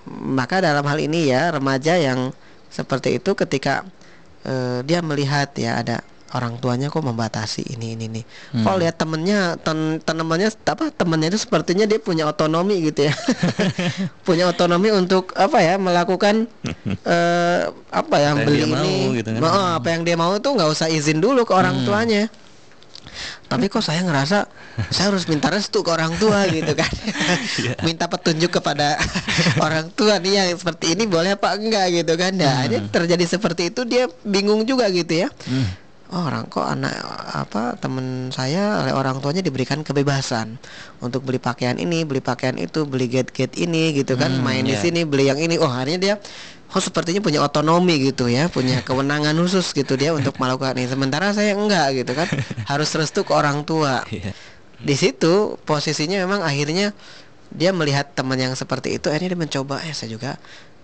[0.09, 2.31] maka dalam hal ini ya remaja yang
[2.71, 3.85] seperti itu ketika
[4.43, 5.99] eh, dia melihat ya ada
[6.33, 8.25] orang tuanya kok membatasi ini ini nih.
[8.51, 8.63] Hmm.
[8.63, 13.13] Kalau lihat temennya ten, temennya apa temennya itu sepertinya dia punya otonomi gitu ya.
[14.27, 16.49] punya otonomi untuk apa ya melakukan
[17.13, 18.73] eh, apa ya Apa yang beli dia ini.
[18.73, 19.41] mau gitu kan.
[19.43, 21.85] Oh, apa yang dia mau tuh nggak usah izin dulu ke orang Hmm.
[21.85, 22.23] tuanya.
[23.43, 24.49] Tapi kok saya ngerasa
[24.95, 26.89] saya harus minta restu ke orang tua gitu kan.
[27.53, 27.77] Iya.
[27.83, 28.97] minta petunjuk kepada
[29.59, 32.33] orang tua nih yang seperti ini boleh apa enggak gitu kan.
[32.33, 35.29] Nah, ini terjadi seperti itu dia bingung juga gitu ya.
[35.45, 35.82] Hmm.
[36.13, 36.93] Oh, orang kok anak
[37.33, 40.61] apa temen saya oleh orang tuanya diberikan kebebasan
[41.01, 44.77] untuk beli pakaian ini, beli pakaian itu, beli gadget ini gitu kan, Hmm, main di
[44.77, 44.81] iya.
[44.85, 45.57] sini, beli yang ini.
[45.57, 46.15] Oh, akhirnya dia
[46.73, 50.85] oh sepertinya punya otonomi gitu ya, punya kewenangan khusus gitu dia untuk melakukan ini.
[50.85, 52.29] Sementara saya enggak gitu kan.
[52.69, 54.05] Harus restu ke orang tua.
[54.13, 54.37] Iya.
[54.77, 56.93] Di situ posisinya memang akhirnya
[57.49, 60.37] dia melihat teman yang seperti itu akhirnya dia mencoba eh saya juga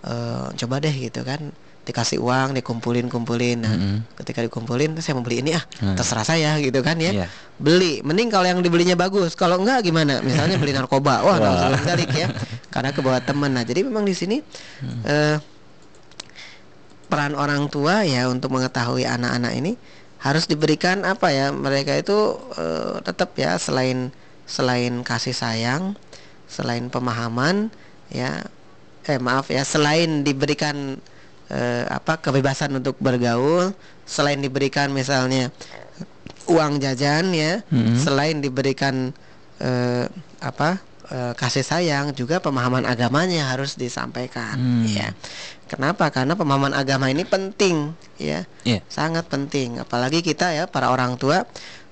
[0.05, 1.49] eh, coba deh gitu kan
[1.87, 3.65] dikasih uang dikumpulin kumpulin.
[3.65, 3.97] Nah Mm-mm.
[4.21, 5.95] ketika dikumpulin saya mau beli ini ah Hmm.
[5.97, 7.11] terserah saya gitu kan ya.
[7.11, 7.27] Iya.
[7.59, 7.99] beli.
[8.05, 9.33] Mending kalau yang dibelinya bagus.
[9.33, 10.21] Kalau enggak gimana?
[10.21, 11.25] Misalnya beli narkoba.
[11.25, 12.27] Wah langsung balik ya.
[12.69, 13.51] Karena kebawa teman.
[13.51, 14.37] Nah jadi memang di sini
[14.79, 15.01] Hmm.
[15.03, 15.37] eh,
[17.09, 19.73] peran orang tua ya untuk mengetahui anak-anak ini
[20.21, 21.49] harus diberikan apa ya?
[21.49, 24.13] Mereka itu eh, tetap ya selain
[24.45, 25.93] selain kasih sayang
[26.49, 27.69] selain pemahaman
[28.09, 28.41] ya
[29.05, 30.97] eh maaf ya selain diberikan
[31.49, 33.73] eh, apa kebebasan untuk bergaul
[34.05, 35.49] selain diberikan misalnya
[36.49, 37.95] uang jajan ya Mhm.
[37.99, 39.13] selain diberikan
[39.59, 40.05] eh,
[40.39, 40.79] apa
[41.09, 44.85] eh, kasih sayang juga pemahaman agamanya harus disampaikan Hmm.
[44.87, 45.09] ya
[45.67, 48.81] kenapa karena pemahaman agama ini penting ya Iya.
[48.87, 51.45] sangat penting apalagi kita ya para orang tua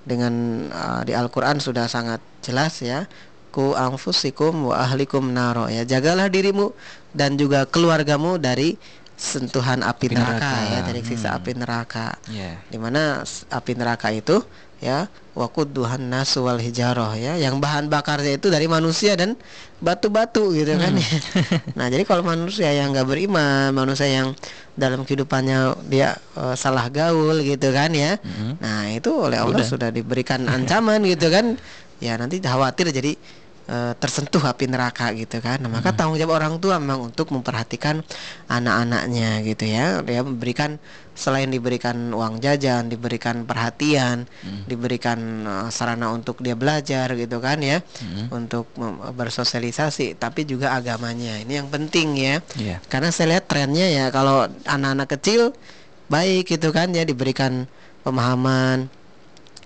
[0.08, 0.32] dengan
[0.72, 3.12] uh, di Al-Qur'an sudah sangat jelas ya
[3.52, 6.72] ku anfusikum wa ahlikum naro ya jagalah dirimu
[7.12, 8.80] dan juga keluargamu dari
[9.18, 10.72] sentuhan api Api neraka, neraka.
[10.72, 11.38] ya dari siksa Hmm.
[11.42, 12.52] api neraka Iya.
[12.70, 13.02] di mana
[13.50, 14.46] api neraka itu
[14.78, 19.34] ya wakuduhan nasu wal hijaroh ya yang bahan bakarnya itu dari manusia dan
[19.78, 21.02] batu-batu gitu kan Hmm.
[21.02, 21.10] ya.
[21.82, 24.38] nah jadi kalau manusia yang nggak beriman manusia yang
[24.78, 28.62] dalam kehidupannya dia eh, salah gaul gitu kan ya Mhm.
[28.62, 29.66] nah itu oleh Allah Udah.
[29.66, 31.58] sudah diberikan ancaman gitu kan
[32.06, 33.18] ya nanti khawatir jadi
[33.68, 35.60] eh, tersentuh api neraka gitu kan.
[35.60, 38.02] Nah, maka tanggung jawab orang tua memang untuk memperhatikan
[38.48, 40.02] anak-anaknya gitu ya.
[40.02, 40.80] Dia memberikan
[41.18, 44.30] selain diberikan uang jajan diberikan perhatian
[44.70, 47.82] diberikan eh, sarana untuk dia belajar gitu kan ya.
[47.84, 48.24] Mhm.
[48.32, 48.70] untuk
[49.14, 51.38] bersosialisasi tapi juga agamanya.
[51.42, 52.36] Ini yang penting ya.
[52.58, 52.78] Iya.
[52.88, 55.52] karena saya lihat trennya ya kalau anak-anak kecil
[56.08, 57.68] baik gitu kan ya diberikan
[58.08, 58.88] pemahaman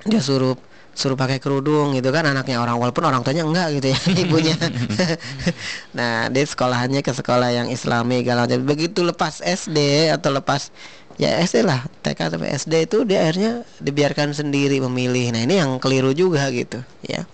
[0.09, 0.57] dia suruh
[0.91, 4.55] suruh pakai kerudung gitu kan anaknya orang walaupun orang tuanya enggak gitu ya ibunya.
[5.97, 8.47] Nah dia sekolahannya ke sekolah yang islami galau.
[8.47, 10.71] Jadi begitu lepas SD atau lepas
[11.19, 11.83] ya SD lah.
[12.01, 15.35] TK sampai SD itu dia akhirnya dibiarkan sendiri memilih.
[15.35, 17.27] Nah ini yang keliru juga gitu ya.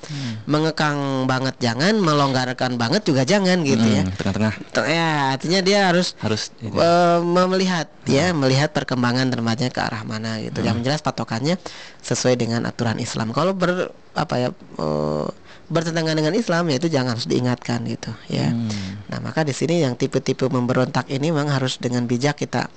[0.48, 4.04] Mengekang banget jangan melonggarkan banget juga jangan gitu ya.
[4.06, 4.54] Hmm, Tengah-tengah.
[4.74, 10.40] Ter- ya artinya dia harus harus eh, melihat ya melihat perkembangan remajanya ke arah mana
[10.40, 10.64] gitu.
[10.64, 11.60] Yang jelas patokannya
[12.02, 13.36] sesuai dengan aturan Islam.
[13.36, 15.28] Kalau ber apa ya eh,
[15.68, 18.48] bertentangan dengan Islam ya itu jangan harus diingatkan gitu ya.
[18.56, 19.04] Hmm.
[19.12, 22.72] nah maka di sini yang tipe-tipe memberontak ini memang harus dengan bijak kita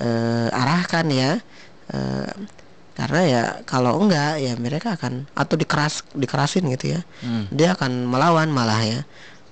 [0.00, 1.30] eh, arahkan ya.
[1.92, 2.32] Eh,
[2.94, 7.00] karena ya kalau enggak ya mereka akan atau dikeras dikerasin gitu ya.
[7.26, 7.50] Hmm.
[7.50, 9.00] dia akan melawan malah ya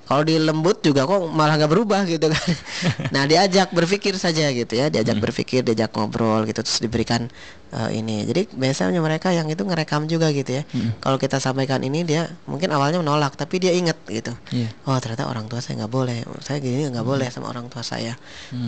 [0.02, 2.44] kalau di lembut juga kok malah nggak berubah gitu kan.
[3.14, 7.30] Nah diajak berpikir saja gitu ya diajak berpikir diajak ngobrol gitu terus diberikan
[7.70, 8.26] eh, ini.
[8.26, 10.62] Jadi biasanya mereka yang itu ngerekam juga gitu ya.
[10.98, 14.34] Kalau kita sampaikan ini dia mungkin awalnya menolak tapi dia inget gitu.
[14.50, 14.68] Iya.
[14.90, 16.26] oh ternyata orang tua saya nggak boleh.
[16.42, 18.18] Saya gini nggak boleh sama orang tua saya.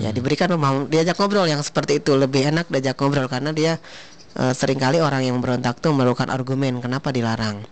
[0.01, 2.15] Ya diberikan pemahaman diajak ngobrol yang seperti itu.
[2.15, 3.83] Lebih enak diajak ngobrol karena dia
[4.39, 7.63] eh, sering kali orang yang berontak tuh memerlukan argumen kenapa dilarang?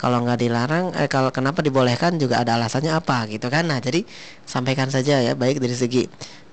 [0.00, 3.68] Kalau nggak dilarang eh kalau kenapa dibolehkan juga ada alasannya apa gitu kan?
[3.68, 4.04] Nah jadi
[4.44, 6.02] sampaikan saja ya baik dari segi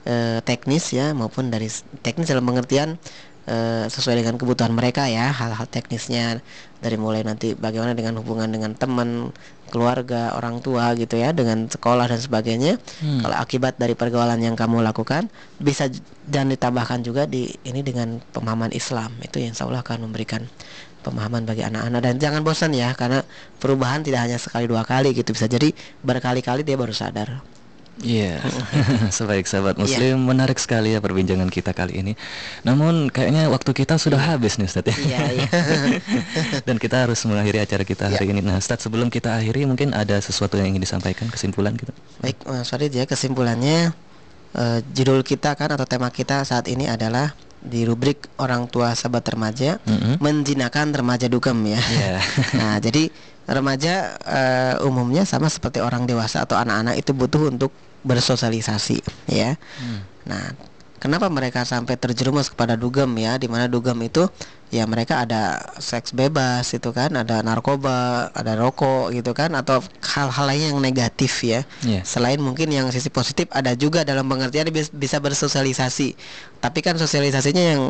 [0.08, 1.68] eh, teknis ya maupun dari
[2.04, 3.00] teknis dalam pengertian
[3.48, 6.40] eh, sesuai dengan kebutuhan mereka ya hal-hal teknisnya
[6.84, 9.32] dari mulai nanti bagaimana dengan hubungan dengan teman
[9.72, 12.78] keluarga orang tua gitu ya dengan sekolah dan sebagainya.
[13.02, 13.26] Hmm.
[13.26, 15.90] kalau akibat dari pergaulan yang kamu lakukan bisa
[16.30, 19.16] dan ditambahkan juga di ini dengan pemahaman Islam.
[19.26, 20.46] Itu yang insya Allah akan memberikan
[21.02, 22.00] pemahaman bagi anak-anak.
[22.06, 23.26] Dan jangan bosan ya karena
[23.58, 25.74] perubahan tidak hanya sekali dua kali gitu bisa jadi
[26.06, 27.42] berkali-kali dia baru sadar
[28.02, 28.42] Iya,
[29.18, 29.82] sebaik sahabat Iya.
[29.86, 32.14] Muslim menarik sekali ya perbincangan kita kali ini.
[32.62, 34.98] Namun kayaknya waktu kita sudah habis nih Ustadz ya.
[34.98, 35.48] Iya, iya.
[36.68, 38.34] Dan kita harus mengakhiri acara kita hari Iya.
[38.34, 38.42] ini.
[38.42, 41.94] Nah Ustadz sebelum kita akhiri mungkin ada sesuatu yang ingin disampaikan kesimpulan gitu.
[42.18, 43.94] baik Mas Farid ya kesimpulannya
[44.54, 47.32] eh, judul kita kan atau tema kita saat ini adalah
[47.64, 50.20] di rubrik orang tua sahabat remaja Mm-mm.
[50.20, 51.80] menjinakkan remaja dugem ya.
[51.80, 52.20] Iya.
[52.60, 53.08] nah, jadi
[53.48, 57.72] remaja eh, umumnya sama seperti orang dewasa atau anak-anak itu butuh untuk
[58.04, 59.00] bersosialisasi
[59.32, 59.56] ya.
[60.28, 60.56] Nah,
[61.00, 63.36] kenapa mereka sampai terjerumus kepada dugem ya?
[63.36, 64.28] Di mana dugem itu
[64.74, 70.46] ya mereka ada seks bebas itu kan, ada narkoba, ada rokok gitu kan atau hal-hal
[70.48, 71.68] lain yang negatif ya.
[71.84, 72.02] Iya.
[72.08, 76.16] Selain mungkin yang sisi positif ada juga dalam pengertian bisa bersosialisasi.
[76.64, 77.84] Tapi kan sosialisasinya yang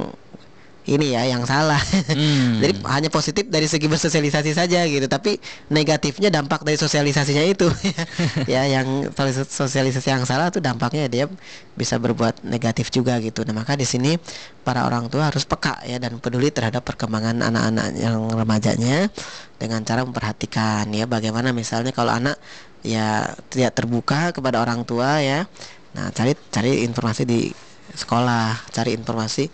[0.83, 1.79] ini ya yang salah.
[2.11, 2.59] Hmm.
[2.63, 5.39] Jadi hanya positif dari segi bersosialisasi saja gitu, tapi
[5.71, 7.67] negatifnya dampak dari sosialisasinya itu
[8.53, 9.11] ya yang
[9.47, 11.25] sosialisasi yang salah tuh dampaknya dia
[11.73, 13.47] bisa berbuat negatif juga gitu.
[13.47, 14.19] Nah, maka di sini
[14.67, 19.07] para orang tua harus peka ya dan peduli terhadap perkembangan anak-anak yang remajanya
[19.55, 22.35] dengan cara memperhatikan ya bagaimana misalnya kalau anak
[22.83, 25.47] ya tidak terbuka kepada orang tua ya.
[25.95, 27.53] Nah, cari cari informasi di
[27.93, 29.45] sekolah, cari informasi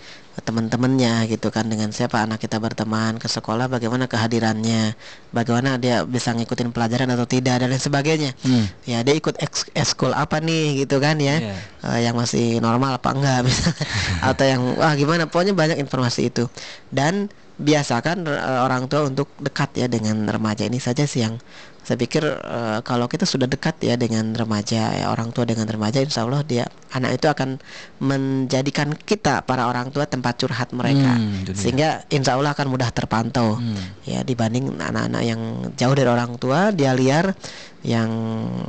[0.42, 4.98] teman-temannya gitu kan dengan siapa anak kita berteman ke sekolah bagaimana kehadirannya
[5.32, 8.32] bagaimana dia bisa ngikutin pelajaran atau tidak dan lain sebagainya.
[8.44, 8.66] Hmm.
[8.84, 11.38] ya dia ikut eks- ekskul apa nih gitu kan ya.
[11.40, 11.56] Iya.
[11.86, 13.86] Eh, yang masih normal apa enggak misalnya.
[14.30, 15.30] Atau yang wah gimana?
[15.30, 16.50] Pokoknya banyak informasi itu.
[16.90, 17.30] Dan
[17.60, 20.64] biasakan eh, orang tua untuk dekat ya dengan remaja.
[20.64, 21.36] Ini saja sih yang
[21.84, 26.00] saya pikir eh, kalau kita sudah dekat ya dengan remaja ya orang tua dengan remaja
[26.00, 27.60] insya Allah dia anak itu akan
[28.00, 31.20] menjadikan kita para orang tua tempat curhat mereka.
[31.20, 33.60] Hmm, sehingga insya Allah akan mudah terpantau.
[33.60, 33.76] Hmm.
[34.08, 35.42] ya dibanding anak-anak yang
[35.76, 37.36] jauh dari orang tua dia liar
[37.84, 38.12] yang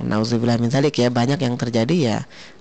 [0.06, 2.18] nauzubillah min zalik ya banyak yang terjadi ya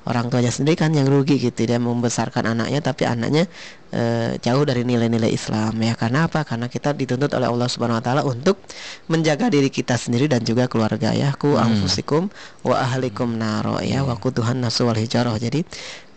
[0.09, 1.69] orang tuanya sendiri kan yang rugi gitu.
[1.69, 3.45] Dia membesarkan anaknya tapi anaknya
[3.93, 5.93] eh, jauh dari nilai-nilai Islam ya.
[5.93, 6.41] Karena apa?
[6.41, 8.57] Karena kita dituntut oleh Allah Subhanahu wa taala untuk
[9.05, 11.29] menjaga diri kita sendiri dan juga keluarga ya.
[11.37, 12.33] Ku anfusikum
[12.65, 14.01] wa ahlikum naro ya.
[14.01, 15.37] Wa Tuhan nasu wal hijarah.
[15.37, 15.61] Jadi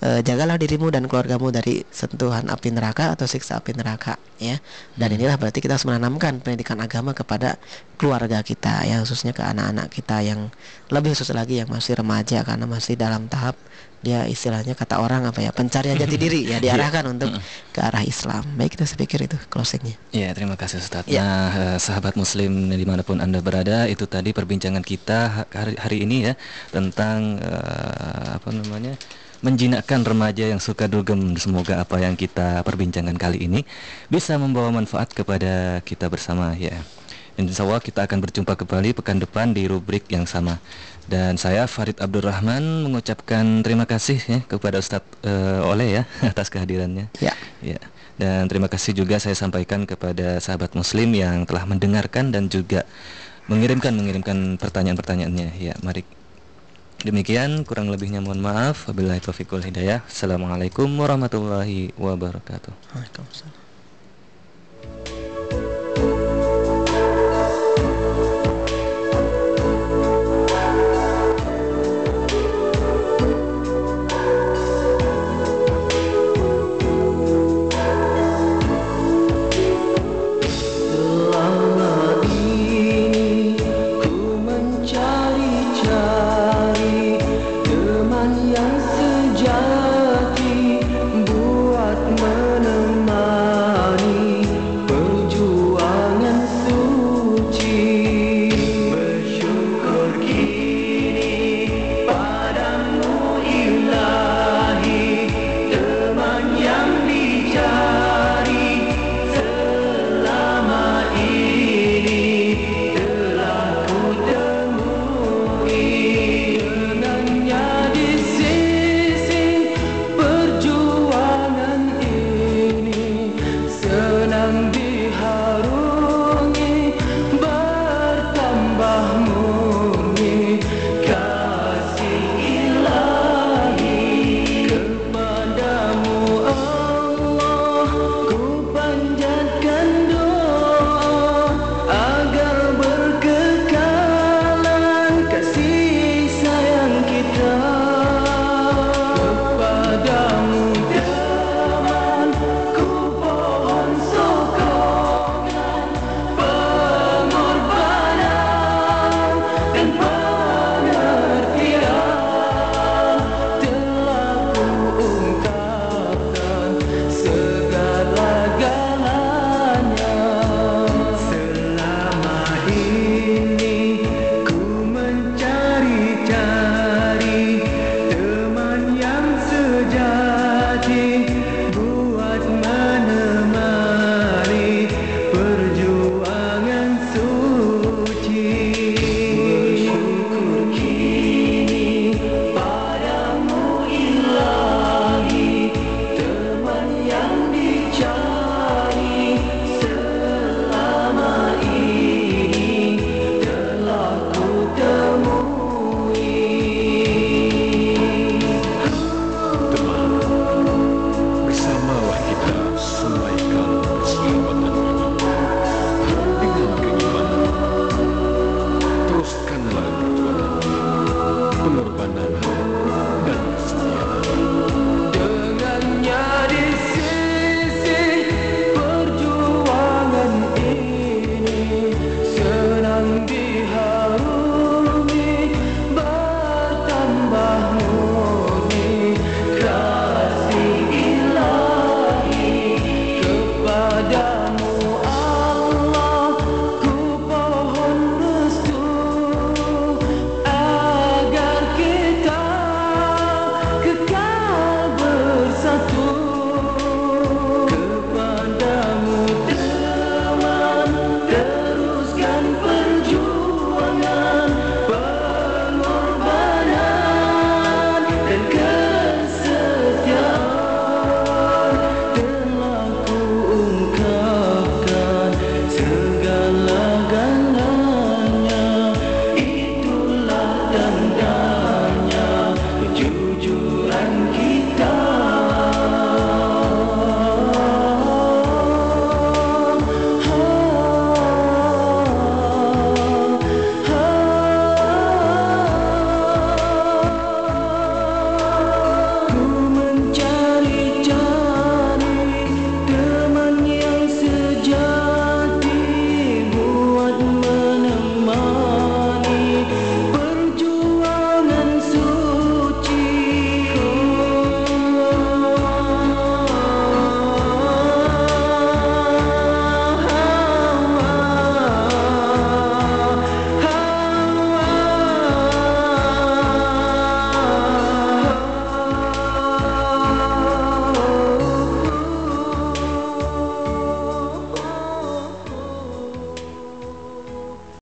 [0.03, 4.59] eh, jagalah dirimu dan keluargamu dari sentuhan api neraka atau siksa api neraka ya.
[4.99, 7.57] Dan inilah berarti kita harus menanamkan pendidikan agama kepada
[7.97, 10.51] keluarga kita ya khususnya ke anak-anak kita yang
[10.91, 13.55] lebih khusus lagi yang masih remaja karena masih dalam tahap
[14.03, 17.31] dia istilahnya kata orang apa ya pencarian jati diri ya diarahkan untuk
[17.71, 18.43] ke arah Islam.
[18.59, 19.95] Baik kita pikir itu closingnya.
[20.11, 21.07] Ya, terima kasih Ustadz.
[21.07, 21.23] Ya.
[21.23, 25.79] Nah, eh, sahabat muslim di mana pun Anda berada, itu tadi perbincangan kita ha- hari,
[25.79, 26.35] hari ini ya
[26.75, 28.99] tentang eh, apa namanya
[29.43, 31.35] menjinakkan remaja yang suka dugem.
[31.37, 33.67] Semoga apa yang kita perbincangkan kali ini
[34.09, 36.79] bisa membawa manfaat kepada kita bersama ya.
[37.33, 40.61] Insya Allah kita akan berjumpa kembali pekan depan di rubrik yang sama.
[41.09, 47.11] Dan saya Farid Abdurrahman mengucapkan terima kasih ya kepada Ustadz eh, Oleh ya atas kehadirannya.
[47.19, 47.79] ya Ya,
[48.19, 52.83] dan terima kasih juga saya sampaikan kepada sahabat muslim yang telah mendengarkan dan juga
[53.47, 55.49] mengirimkan mengirimkan pertanyaan-pertanyaannya.
[55.63, 56.22] Ya, mari.
[57.01, 58.93] Demikian kurang lebihnya mohon maaf.
[58.93, 60.05] Wabillahi taufiq wal hidayah.
[60.05, 62.77] Assalamualaikum warahmatullahi wabarakatuh.
[62.93, 63.62] Waalaikumsalam